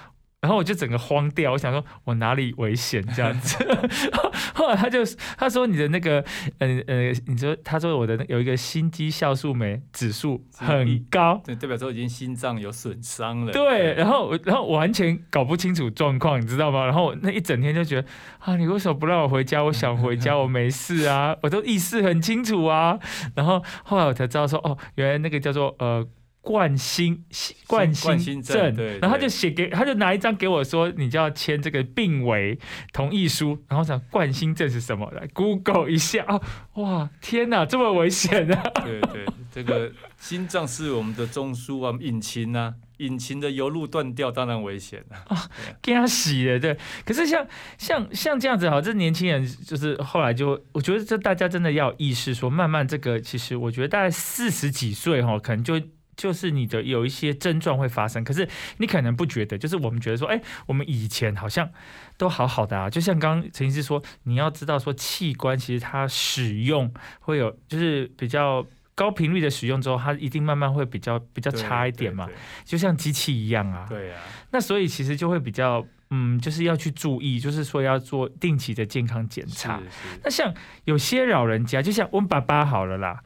[0.42, 3.64] 然后我就整个慌掉，我想说我哪里危险这样子。
[4.54, 4.98] 后来他就
[5.38, 6.22] 他说你的那个
[6.58, 13.52] 呃呃，你说他说我的有一个心肌酵素酶指数很高，对，代表说已经心脏有损伤了。
[13.52, 16.86] 对，然后然后完全搞不清楚状况，你知道吗？
[16.86, 18.08] 然后我那一整天就觉得
[18.40, 19.62] 啊，你为什么不让我回家？
[19.62, 22.98] 我想回家，我没事啊，我都意识很清楚啊。
[23.36, 26.04] 然后后来我才知道说，哦，原来那个叫做呃。
[26.42, 27.24] 冠心
[27.68, 32.58] 冠冠心心症对然后他就写给，他就拿一张给我说，你就要签这个病危
[32.92, 33.50] 同意书。
[33.68, 35.08] 然后我想冠心症是什么？
[35.12, 36.40] 来 Google 一下啊，
[36.74, 38.62] 哇，天哪，这么危险啊！
[38.84, 45.48] 对对，这个心脏是我们的中枢啊，引擎啊，引擎的油路断掉，当然危险了。
[45.80, 46.76] 给他洗了，对。
[47.04, 47.46] 可是像
[47.78, 55.80] 像像这样子，哈，这年轻人就是后来就，我觉得这大家真的要有意识说，慢慢这个其实我觉得大概四十几岁哈，可能就。
[56.16, 58.48] 就是你的有一些症状会发生，可是
[58.78, 61.70] 你可能不觉得，就是我们觉得说，哎、我们以前好像
[62.16, 73.86] 都好好的啊，就像刚刚陈医师说，你要知道说器官其实它使用会有，就是比较高频率的使用之后，它一定慢慢会比较比较差一点嘛，对就像机器一样啊。
[73.88, 74.20] 对对啊，
[74.50, 79.80] 那所以其实就会比较，嗯，就是要去注意，就是说要做定期的健康检查。
[80.22, 80.52] 那像
[80.84, 83.22] 有些老人家，就像我们爸爸好了啦，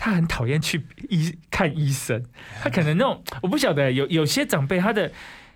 [0.00, 2.24] 他很讨厌去医看医生，
[2.62, 5.12] 他可能那种我不晓得，有有些长辈他的。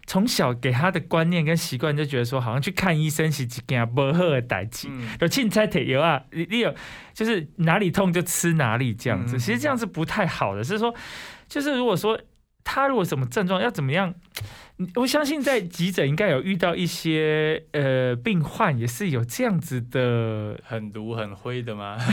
[0.07, 4.87] 从小给他的观念跟习惯，就觉得说，好像去看医生是一件不好的代志。
[4.91, 6.75] 嗯，有青菜铁油啊，你你有
[7.15, 10.63] 就是哪里痛就吃哪里这样子，嗯其实这样是不太好的。
[10.63, 10.95] 是说，
[11.49, 12.21] 就是如果说
[12.63, 14.13] 他如果什么症状要怎么样，
[14.77, 21.97] 嗯我相信在急诊应该有遇到一些呃病患也是有这样子的，很毒很灰的吗？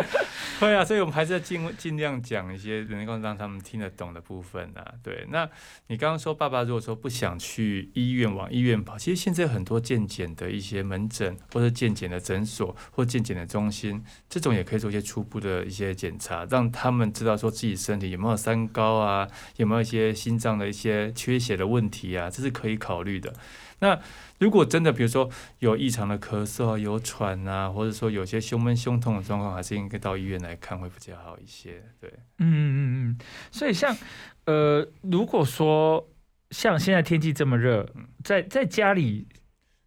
[0.60, 4.92] 会啊，所以我们还是要尽尽量讲一些能够让他们听得懂的部分啊。
[5.02, 5.48] 对，那
[5.86, 23.32] 你刚刚说爸爸如果说不想去医院往医院跑，其实现在很多健检的一些门诊或者健检的诊所或健检的中心，这种也可以做一些初步的一些检查，让他们知道说自己身体有没有三高啊，有没有一些心脏的一些缺血的问题啊，这是可以考虑的。
[23.80, 24.00] 那
[24.38, 31.82] 如果真的比如说有异常的咳嗽啊、有喘啊，或者说有些胸闷、胸痛的状况，还是应该到医院来看会比较好一些。
[32.00, 32.78] 对，嗯嗯
[33.10, 33.18] 嗯，
[33.50, 33.96] 所以像
[34.44, 36.08] 呃，如果说
[36.50, 37.88] 像现在天气这么热，
[38.22, 39.26] 在在家里。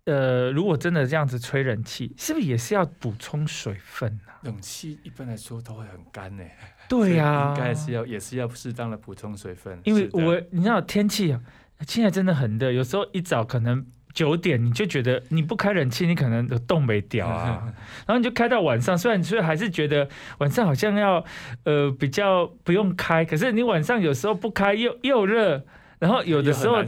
[0.05, 4.35] 呃，如果真的这样子吹冷气，是不是也是要补充水分啊？
[4.41, 6.43] 冷气一般来说都会很干呢、
[6.89, 9.79] 对呀、所以应该是要也是要适当的补充水分。
[9.85, 11.41] 因为我你知道天气啊，
[11.87, 17.63] 现在真的很热，有时候一早可能九点你就觉得你不开冷气，你可能有冻没掉啊，
[18.05, 20.07] 然后你就开到晚上，虽然虽然还是觉得
[20.39, 21.23] 晚上好像要
[21.63, 25.63] 呃比较不用开，可是你晚上有时候不开又又热，
[25.99, 26.83] 然后有的时候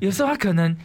[0.00, 0.76] 有时候他可能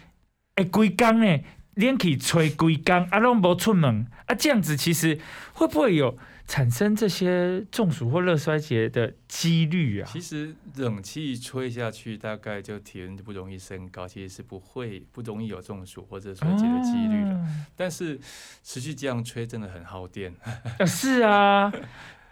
[0.56, 1.44] 哎规工哎。
[1.76, 5.18] 连起吹规工，啊，拢无出门啊，这样子其实
[5.54, 6.18] 会不会有
[6.50, 10.10] 产生这些中暑或热衰竭的几率啊？
[10.12, 17.36] 其实冷气吹下去，大概就体温就不容易升高，其实是不会不容易有中暑或者衰竭的几率了。
[17.36, 18.20] 啊但是
[18.64, 20.34] 持续这样吹真的很耗电。
[20.80, 21.72] 啊， 是啊，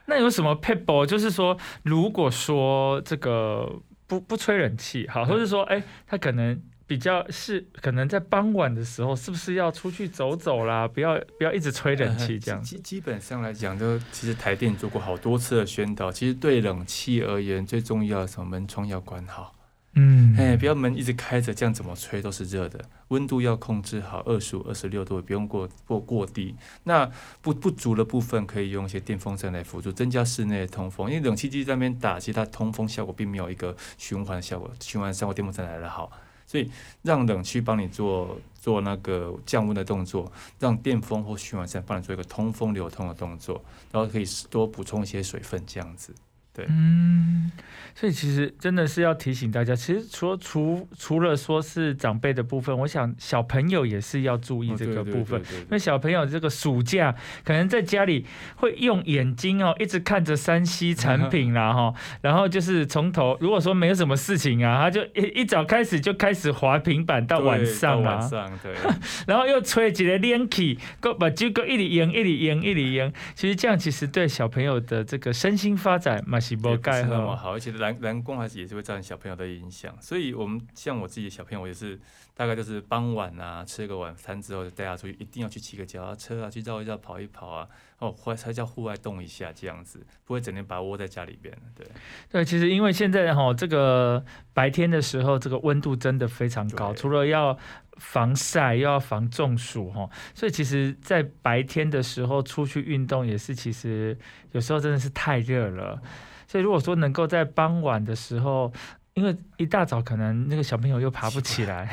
[0.08, 10.88] 那有什么 p e b 就是说，如果说这个不不吹冷气，好，或者说，哎、他可能比较是可能在傍晚的时候，是不是要出去走走啦？
[10.90, 12.76] 不要不要一直吹冷气这样子。
[12.78, 19.54] 基基本上来讲，就其实台电做过好多次的宣导，其实对冷气而言，最重要的什么门窗要关好，
[19.96, 22.80] 嗯，哎，不要门一直开着，这样怎么吹都是热的。
[23.10, 26.56] 温度要控制好，二十五、二十六度，不用过过过低。
[26.84, 27.10] 那
[27.42, 31.10] 不不足的部分，可以用一些电风扇来辅助，增加室内的通风。
[31.10, 36.12] 因为冷气机在那边打，其实它通风效果并没有一个循环效果，循环效果电风扇来的好。
[36.48, 36.72] 所以
[37.04, 46.16] 让冷气帮你做做那个降温的动作，让电风或循环扇帮你做一个通风流通的动作，然后可以多补充一些水分，这样子。
[46.58, 47.52] 对，嗯，
[47.94, 55.40] 所以其实真的是要提醒大家，其实除了除除了说是长辈的部分，我想小朋友也是要注意这个部分。
[55.40, 57.14] 因为小朋友这个暑假
[57.46, 68.16] 可能在家里会用眼睛哦，一直看着山西产品啦 哈，然后就是从头如果说没有什么事情啊，他就一一早开始就开始滑平板到晚上啊。
[68.16, 68.74] 晚啊，上对，
[69.28, 79.96] 然后又吹几个连起，个把就个一里赢一里赢一里赢，其实这样其实对小朋友的这个身心发展嘛是也不不盖那么好，而且蓝蓝光还是也是会造成小朋友的影响。
[80.02, 82.00] 所以，我们像我自己的小朋友，我也是
[82.34, 87.68] 大概就是傍晚啊，吃个晚餐之后，就带他出去，一定要去骑个脚踏车啊，去绕一绕、跑一跑啊，
[88.00, 91.56] 哦，或才叫户外动一下，这样子，不会整天把他窝在家里边。
[91.76, 91.88] 对，
[92.32, 97.58] 对，其实因为现在哈，这个白天的时候，这个温度真的非常高，除了要
[97.98, 104.16] 防晒，又要防中暑哈，所以其实，在白天的时候出去运动也是，其实
[104.52, 106.00] 有时候真的是太热了。
[106.48, 108.72] 所以如果说能够在傍晚的时候，
[109.14, 111.90] 因为一大早可能那个小朋友又爬不起来，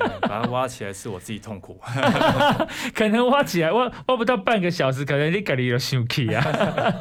[0.00, 1.78] 嗯把它挖起来是我自己痛苦。
[2.94, 6.42] 可能挖起来挖挖不到半个小时，可能你感觉有生气啊。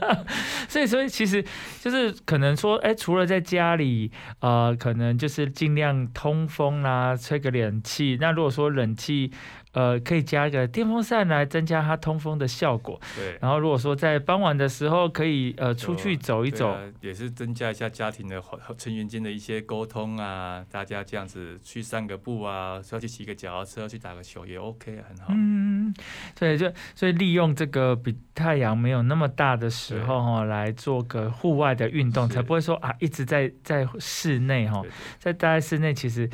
[0.67, 1.43] 所以，所以其实
[1.81, 8.17] 就是可能说，哎，除了在家里，呃，可能就是尽量通风啦、吹个冷气。
[8.19, 9.31] 那如果说冷气，
[9.75, 12.99] 呃，可以加一个电风扇来增加它通风的效果。
[13.15, 16.69] 对，然后，如果说在傍晚的时候，可以呃出去走一走。
[16.69, 25.25] 啊也是增加一下家庭的和成员间的一些沟通啊，大家这样子去散个步啊，要去骑个脚踏车，去打个球也 OK，很好。
[25.29, 25.93] 嗯，
[26.39, 34.81] 对，就所以利用这个比太阳没有那么大的时候哈，来做个户外的运动，才不会说啊一直在在室内哈
[35.19, 36.27] 在待在室内，其实，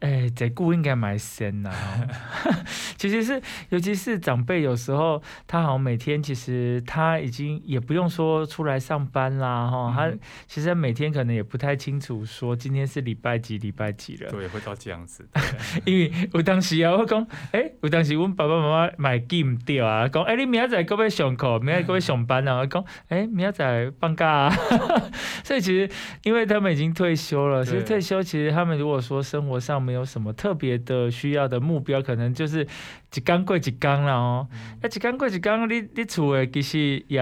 [0.00, 1.70] 哎，这顾应该买先呐。
[1.70, 2.54] 哦
[2.98, 14.30] 其实是，尤其是长辈，有时候他好像每天其实他已经也不用说出来上班啦哈，他嗯其实他每天可能也不太清楚说今天是礼拜几礼拜几了。
[14.30, 15.28] 对，会到这样子。
[15.86, 24.54] 因为有当时啊，我讲，哎、有当时我爸爸妈妈买记唔掉啊，讲，哎、你明仔载搁要上课，明仔搁要上班啊，我讲，哎、明仔载放假啊，
[25.44, 25.88] 所以其实
[26.24, 32.66] 因为他们已经退休了，其实退休其实他们如果说生活上没有什么特别的需要的目标，可能就是
[33.14, 34.78] 一缸过一缸啦哦，嗯。
[34.82, 37.20] 那、一缸过一缸，你你厝诶其实也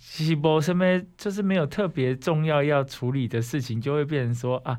[0.00, 4.78] 其实无什么，就是没有特别重要要处理的事情，就会变成说啊。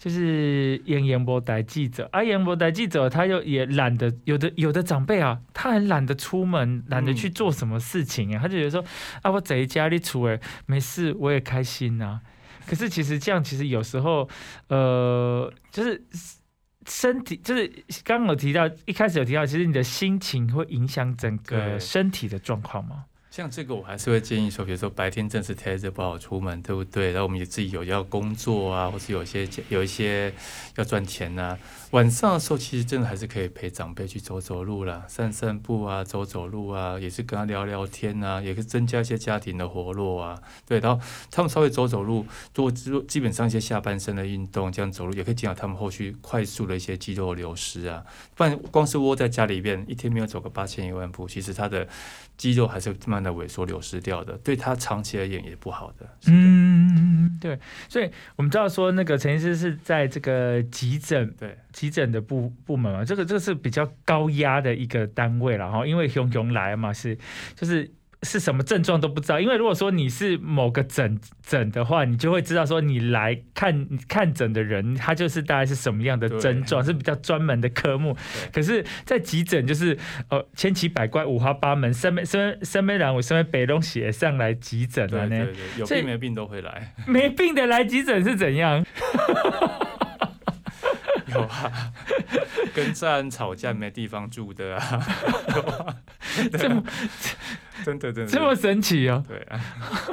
[0.00, 2.08] 就是演演播台记者。
[2.12, 8.84] 啊，演播台记者他又也懒得，有的有的长辈啊，他很懒得出门，懒得去做什么事情啊，他就觉得说
[9.22, 12.20] 啊，我在家里处诶，没事，我也开心呐、
[12.64, 14.28] 可是其实这样，其实有时候
[14.68, 16.00] 呃，就是
[16.88, 17.70] 身体，就是
[18.02, 23.04] 刚刚有提到，一开始有提到，其实你的心情会影响整个身体的状况吗？
[23.38, 27.12] 像这个，我还是会建议说，比如说白天正是太热不好出门，对不对？
[27.12, 30.34] 然后我们也自己有要工作啊，或是有些有一些
[30.74, 31.56] 要赚钱呐、
[31.92, 40.42] 晚上的时候，其实真的还是可以陪长辈去走走路啦，散散步啊，走走路啊，也是跟他聊聊天啊，也可以增加一些家庭的活络啊。
[40.66, 48.04] 对，然后他们稍微走走路，做基基本上一些下半身的运动，这样走路也可以减少他们后续快速的一些肌肉流失啊。
[48.34, 51.86] 不然光是窝在家里边，一天没有走个八千一万步，其实他的
[52.36, 56.06] 肌肉还是慢慢的萎缩流失掉的，对他长期而言也不好的。
[56.20, 67.16] 是的，嗯，对，所以我们知道说那个陈医师是在这个急诊对急诊的部部门嘛，这个这个是比较高压的一个单位了哈，因为熊熊来嘛是
[67.54, 67.90] 就是。
[68.24, 78.16] 是什么症状都不知道，因为如果说你是某个诊诊的话，你就会知道说你来看看诊的人，他就是大概是什么样的症状，是比较专门的科目。
[78.52, 79.96] 可是，在急诊就是
[80.30, 86.94] 呃千奇百怪、五花八门，身边身边身边人我身边北东写上来急诊了呢，对对，有病没病都会来。
[87.06, 88.84] 没病的来急诊是怎样？
[91.28, 91.70] 有啊，
[92.78, 95.06] 跟家人吵架没地方住的啊，
[95.52, 96.84] 这么啊
[97.84, 99.22] 真的真的这么神奇哦！
[99.26, 99.60] 对啊，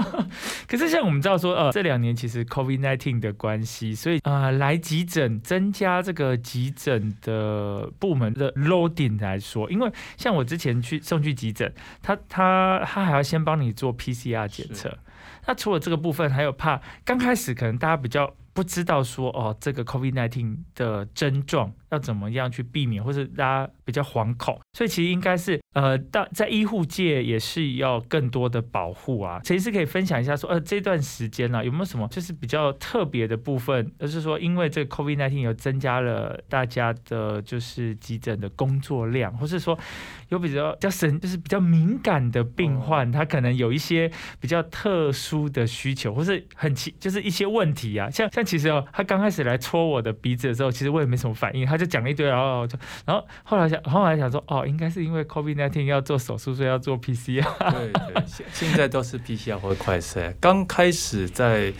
[0.69, 11.73] 可是像我们知道说，呃，这两年其实 COVID nineteen 的关系，所以啊、呃来急诊增加这个急诊的部门的 loading 来说，因为像我之前去送去急诊，
[12.04, 14.98] 他他他还要先帮你做 PCR 检测。
[15.48, 24.60] 那除了这个部分，还有怕刚开始可能大家比较不知道说哦，这个 COVID nineteen 的症状，要怎么样去避免，或是大家比较惶恐。
[24.73, 29.39] 所以其实应该是呃，到在医护界也是要更多的保护啊。
[29.43, 39.77] 其实可以分享一下说，呃，这段时间呢有没有什么就是比较特别的部分，而是说因为这个 COVID-19 有增加了大家的就是急诊的工作量，或是说
[40.29, 48.10] 有比较比较神就是比较敏感的病患，他可能有一些比较特殊的需求，或是很奇就是一些问题啊。
[48.10, 54.63] 像像其实哦，他刚开始来戳我的鼻子的时候，其实我也没什么反应，他就讲一堆，然后就然后后来想后来想说哦。
[54.65, 57.46] 应该是因为 COVID 那天要做手术，所以要做 PCR。
[57.71, 60.33] 对对，现现在都是 PCR 或快筛。
[60.42, 61.71] 刚开始在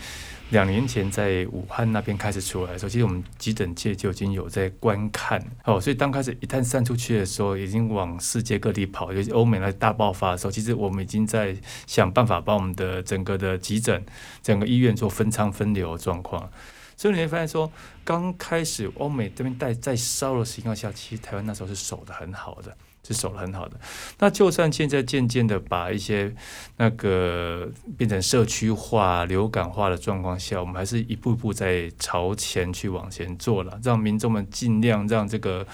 [0.50, 5.80] 两年前在武汉那边开始出来的时候，其实我们急诊界就已经有在观看哦。
[5.80, 14.06] 所以刚开始一旦散出去的时候，已经往世界各地跑，尤其欧美那大爆发的时候，其实我们已经在想办法把我们的整个的急诊、
[14.42, 16.48] 整个医院做分仓分流状况。
[16.96, 17.70] 所以你会发现说，
[18.04, 22.74] 刚开始欧美这边在在烧的情况下，其实台湾那时候是守的很好的，
[23.06, 23.78] 是守的很好的。
[24.18, 26.34] 那就算现在渐渐的把一些
[26.78, 35.66] 那个变成社区化、流感化的状况下，我们还是一步一步在朝前去往前做了，让民众们尽量让这个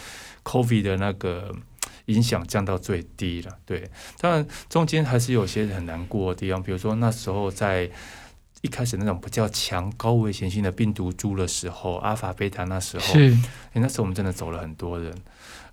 [0.43, 1.55] COVID 的那个
[2.07, 3.59] 影响降到最低了。
[3.65, 7.89] 对，当然中间还是有些很难过的地方，比如说那时候在。
[8.63, 13.37] 一开始那种比较强、高危险性的病毒株的时候，阿法、贝塔那时候，是，
[13.75, 15.13] 那时候我们真的走了很多人，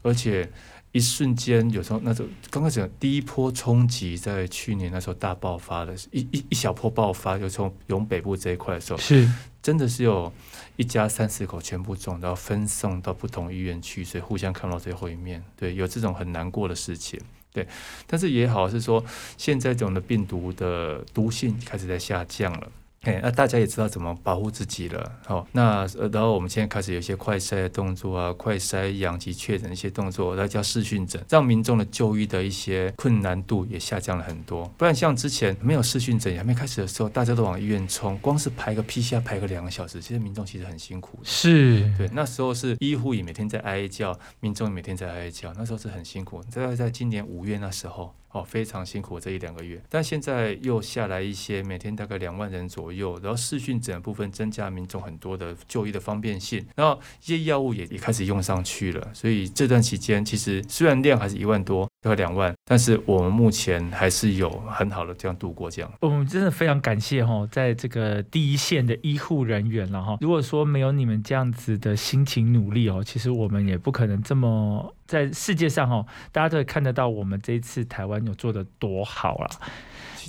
[0.02, 0.52] 而且
[0.92, 9.30] 一瞬间，有时候那时候刚开始第一波冲击，在去年那时候大爆发的，一一一小波爆发，就从永北部这一块的时候，是，
[9.62, 10.34] 真的是有
[10.76, 17.22] 一家三四口全部中，然后分送到不同医院去，所以互相看到最后一面，对，有这种很难过的事情。
[17.52, 17.68] 对，
[18.06, 19.04] 但是也好是说，
[19.38, 22.72] 现在这种的病毒的毒性开始在下降了。
[23.04, 34.66] 哎，那大家也知道怎么保护自己了，好，那然后我们现在开始有一些快筛的动作啊，快筛阳及确诊一些动作，那叫视讯诊，让民众的就医的一些困难度也下降了很多。
[34.78, 41.18] 不然像之前没有视讯诊还没开始的时候，大家都往医院冲，光是排个 PCR 排个两个小时，其实民众其实很辛苦。
[41.24, 46.44] 是对，那时候是医护也每天在哀叫，民众也每天在哀叫，那时候是很辛苦。
[46.54, 48.14] 大概在今年五月那时候。
[48.32, 61.90] 哦，非常辛苦这一两个月，但现在又下来一些，每天大概两万人左右，然后视讯整部分增加民众很多的就医的方便性，然后一些药物也也开始用上去了，所以这段期间其实虽然量还是一万多。
[62.04, 65.92] 要两万，但是我们目前还是有很好的这样度过这样。
[66.00, 70.18] 我们真的非常感谢哈，在这个第一线的医护人员了哈。
[70.22, 79.50] 如果说没有你们这样子的辛勤努力哦，其实我们也不可能这么在世界上哦，大家都可以看得到我们这一次台湾有做的多好了。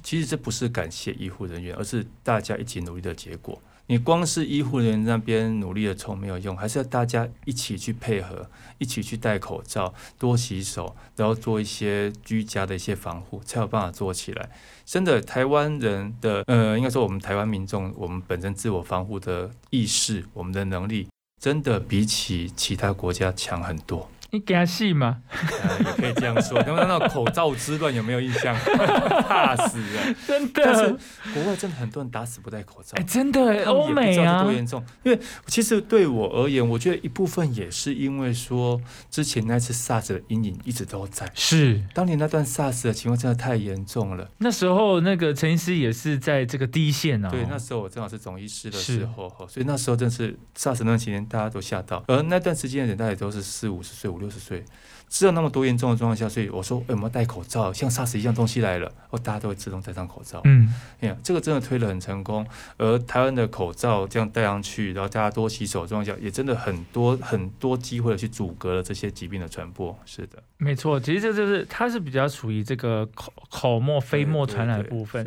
[0.03, 3.61] 其实这不是感谢医护人员，而是大家一起努力的结果。
[3.91, 14.49] 你光是医护人员那边努力的冲没有用，还是要大家一起去配合，一起去戴口罩、多洗手，然后做一些居家的一些防护，才有办法做起来。
[14.86, 21.09] 真的，台湾人的呃，应该说我们台湾民众，我们本身自我防护的意识，我们的能力，
[21.43, 24.09] 真的比起其他国家强很多。
[24.33, 25.18] 你给他戏吗？
[25.81, 26.62] 也可以这样说。
[26.62, 28.55] 刚刚那口罩之乱有没有印象？
[29.26, 30.62] 怕死啊，真的。
[30.64, 30.89] 但是
[31.35, 32.97] 国外真的很多人打死不戴口罩。
[32.97, 34.85] 哎，真的，欧美啊，多严重。
[35.03, 41.28] 因为其实对我而言，我觉得一部分也是因为说之前那次 SARS 的阴影一直都在。
[41.35, 44.28] 是，当年那段 SARS 的情况真的太严重了。
[44.39, 47.28] 那时候那个陈医师也是在这个第一线啊。
[47.31, 52.05] 对，那时候我正好是总医师的时候，所以那时候真是 SARS 那段期间大家都吓到。
[52.07, 54.64] 而那段时间的人，大概都是四五十岁、五六十岁。
[55.09, 60.41] 知道那么多严重的状况下，所以我说，哎，我们要戴口罩，像 SARS 一样东西来了，哦，大家都会自动戴上口罩。
[60.45, 62.47] 嗯，哎呀，这个真的推的很成功。
[62.77, 69.99] 而台湾的口罩这样戴上去，然后大家多洗手状况下，也真的很多很多机会去阻隔了这些疾病的传播。
[70.07, 75.27] 是的，没错，其实这就是它是比较属于这个口口沫飞沫传染的部分。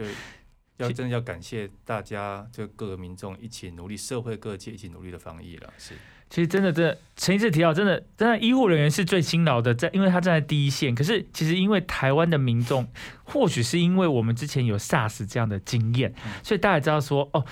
[0.78, 5.74] 要真的要感谢大家，就各个民众一起努力，社会各界一起努力的防疫了。
[5.78, 5.94] 是。
[6.34, 10.96] 其实真的，真的，陈医师提到，真的，真的，医护人员是最辛劳的，在因为他站在第一线。
[10.96, 12.88] 可是，其实因为台湾的民众，
[13.24, 16.12] 或许是因为我们之前有 SARS 这样的经验，
[16.42, 17.46] 所以大家知道说，哦。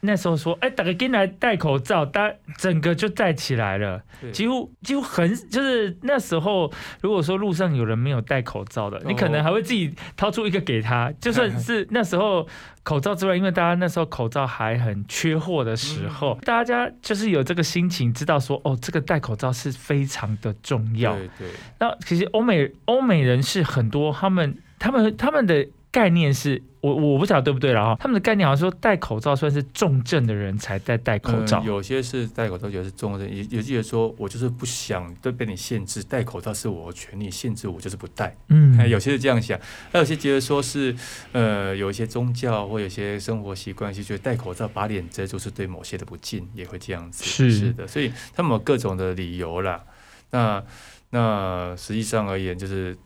[0.00, 4.02] 那时候说，哎，大家进来戴口罩，大家整个就戴起来了，
[4.32, 12.46] 几乎几乎很就是那时候，如果说路上有人没有戴口罩的，你可能还会自己掏出一个给他，就算是那时候
[12.82, 21.14] 口罩之外，因为大家那时候口罩还很缺货的时候，大家就是有这个心情，知道说，哦，这个戴口罩是非常的重要。
[21.14, 21.48] 对对。
[21.78, 25.68] 那其实欧美欧美人是很多，他们他们他们的。
[25.92, 38.34] 概念是我我不晓得对不对了哈，他们的概念好像说戴口罩算是重症的人才戴戴口罩，嗯有些是戴口罩，有些是重症，也有些人说我就是不想都被你限制，戴口罩是我的权利，限制我就是不戴。
[38.48, 39.60] 嗯哎，有些是这样想，
[39.92, 40.96] 那有些觉得说是
[41.32, 47.22] 呃有一些宗教或有些生活习惯，就觉得戴口罩把脸遮住是对某些的不敬，也会这样子。
[47.22, 49.84] 是的，所以他们有各种的理由啦。
[50.30, 50.64] 那
[51.10, 52.96] 那实际上而言，就是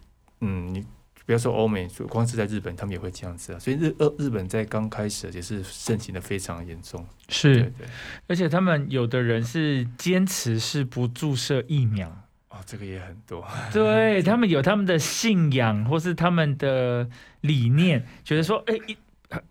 [0.41, 0.85] 嗯，你
[1.27, 3.59] 不要说欧美，就光是在日本，他们也会这样子啊。
[3.59, 7.05] 所以日呃日本在刚开始也是盛行的非常严重。
[7.27, 7.87] 对是，对。
[8.29, 12.09] 而且他们有的人是坚持是不注射疫苗，
[12.49, 13.45] 哦，这个也很多。
[13.73, 17.09] 对 他们有他们的信仰或是他们的
[17.41, 18.97] 理念，觉得说，哎、一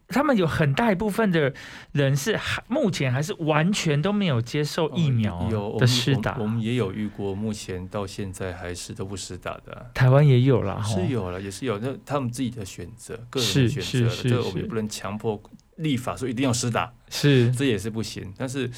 [0.07, 1.53] 他们有很大一部分的
[1.91, 6.33] 人是还目前还是完全都没有接受疫苗的们施打。
[6.33, 9.73] 我们，我们也有遇过，目前到现在还是都不施打的。
[9.73, 15.41] 啊、台湾也有了，是有了，也是有，那他们自己的选择，个人的选择这我们也不能强迫
[15.77, 17.51] 立法说一定要施打，是。
[17.53, 18.33] 这也是不行。
[18.37, 18.69] 但是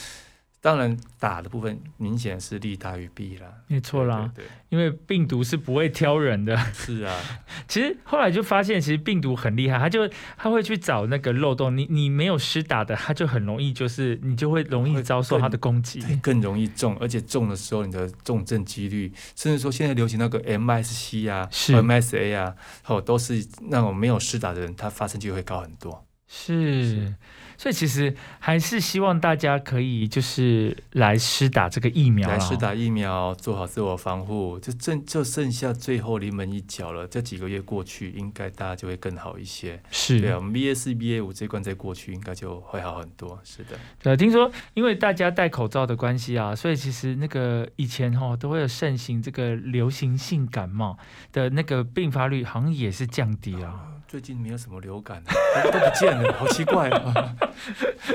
[0.60, 6.58] 当然打的部分明显是利大于弊啦，没错啦，对对因为病毒是不会挑人的。
[6.74, 7.16] 是啊，
[7.70, 16.00] 其实后来就发现，其实病毒很厉害，它就它会去找那个漏洞，你你没有施打的，它就很容易就是你就会容易遭受它的攻击。
[16.02, 22.56] 对更容易中，而且中的时候你的重症几率，甚至说现在流行那个 MSC 啊、MSA 啊，
[22.88, 26.04] 哦，都是那种没有施打的人，他发生机会高很多。
[26.30, 27.14] 是，
[27.58, 37.08] 所以其实还是希望大家可以就是来施打这个疫苗啦来施打疫苗，做好自我防护，就剩就剩下最后临门一脚了。
[37.08, 39.82] 这几个月过去，应该大家就会更好一些。
[39.90, 43.40] 是对啊，我们 BA 五这一关再过去，应该就会好很多。
[43.44, 50.98] 是的，对，听说因为大家戴口罩的关系啊，所以其实那个以前哈、都会有盛行这个流行性感冒
[51.34, 53.97] 的那个病发率好像也是降低了。
[54.08, 55.22] 最近没有什么流感，
[55.66, 57.36] 都不见了，好奇怪啊！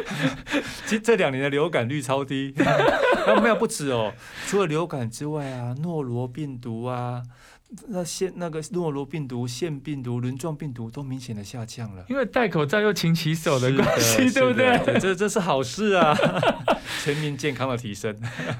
[0.86, 4.12] 其实这两年的流感率超低，然 后没有不止哦，
[4.46, 7.22] 除了流感之外啊，诺罗病毒啊。
[7.88, 12.04] 那腺那个诺罗病毒、腺病毒、轮状病毒都明显的下降了。
[12.08, 14.78] 因为戴口罩又勤洗手的是关系，对不对？
[14.84, 16.16] 的这这是好事啊，
[17.02, 18.14] 全民健康的提升。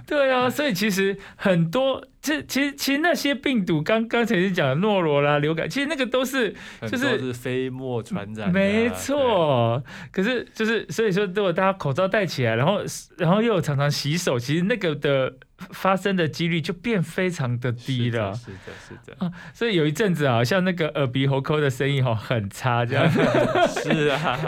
[0.07, 9.83] 对啊，所以其实很多，这其实其实那些病毒，刚刚才是讲的诺罗啦、流感，其实那个都是就是是飞沫传染没错。
[10.11, 12.81] 可是就是所以说，如果大家口罩戴起来，然后
[13.19, 15.35] 然后又常常洗手，其实那个的
[15.71, 18.35] 发生的几率就变非常的，低了。
[18.35, 23.05] 是的，是的，是所以有一阵子啊，像那个耳鼻喉科的生意哈很差，这样。
[23.13, 24.39] 的， 是啊，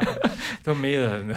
[0.62, 1.34] 都没人了。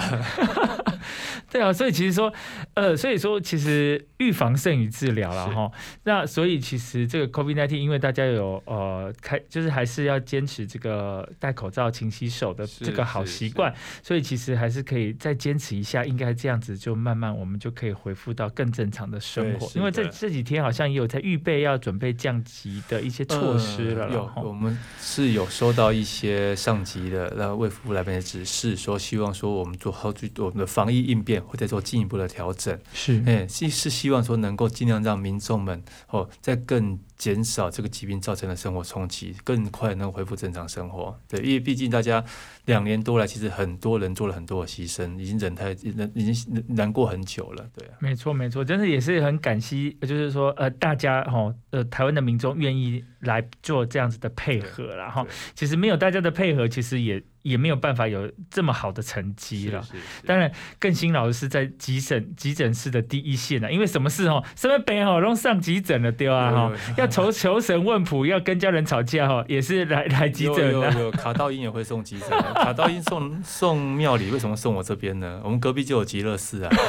[1.52, 2.34] 对啊，所以其实说，
[2.74, 5.72] 呃，所以说其实预防胜于治疗了哈。
[6.04, 13.74] 那所以其实这个 COVID-19，因为大家有呃开，就是还是要坚持这个戴口罩、勤洗手的这个好习惯，
[14.04, 19.72] 所以其实还是可以再坚持一下，应该这样子就慢慢我们就可以恢复到更正常的生活。
[19.76, 32.78] 因为这这几天好像也有在预备要准备降级的一些措施了呃有，我们是有收到一些上级的那卫福部那边的指示，说希望说我们做好最我们的防疫应变会再做进一步的调整。
[32.94, 41.20] 是哎，是是希望说能够尽量让民众们哦，在更减少这个疾病造成的生活冲击，更快能恢复正常生活。
[41.28, 42.24] 对，因为毕竟大家
[42.66, 47.68] 两年多来，其实很多人做了很多的牺牲，已经忍太忍已经难过很久了。
[47.76, 55.26] 对啊，没错，没错，真的也是很感激，就是说，呃，大家哈，呃，台湾的民众愿意来做这样子的配合啦，哈。
[55.56, 59.82] 其实没有大家的配合，其实也也没有办法有这么好的成绩了。
[59.82, 70.72] 是是是当然，更辛劳的是在急诊急诊室的第一线啊，因为什么事哦，身边病哦，都上急诊了对啊哈有有，要求求神问卜，要跟家人吵架哈，也是来来急诊的。
[70.72, 75.42] 有有有卡道音也会送急诊，卡道音送送庙里，为什么送我这边呢？
[75.44, 76.72] 我们隔壁就有极乐寺啊。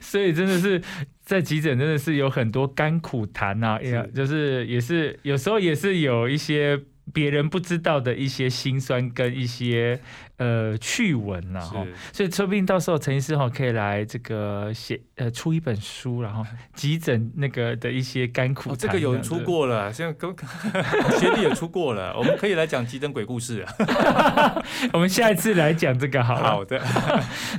[0.00, 0.80] 所以真的是
[1.22, 6.80] 在急诊，真的是有很多甘苦谈呐、也是就是也是有时候也是有一些
[7.12, 10.00] 别人不知道的一些辛酸跟一些
[10.38, 11.86] 呃趣闻呐、哈。
[12.12, 16.44] 所以说不定到时候陈医师哈可以来这个写呃出一本书，然后
[16.74, 20.34] 急诊那个的一些甘苦这个有人出，过了，现在跟
[21.20, 24.62] 学弟也出过了， 我们可以来讲急诊鬼故事啊。
[24.92, 26.50] 我们下一次来讲这个好了。
[26.50, 26.80] 好的，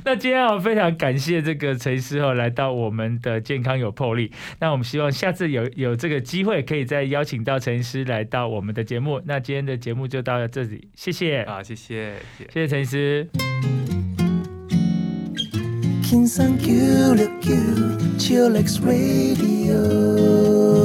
[0.04, 4.32] 那今天啊，非常感谢这个陈医师哦，来到我们的健康有魄力。
[4.58, 9.20] 那我们希望下次有有这个机会，可以再邀请到陈医师来到我们的节目。
[9.26, 12.50] 那今天的节目就到这里，谢谢，啊，谢谢，谢谢。
[12.50, 13.99] 谢谢陈医师。
[16.10, 17.40] kin san Q, look
[18.18, 20.79] Chillax Radio.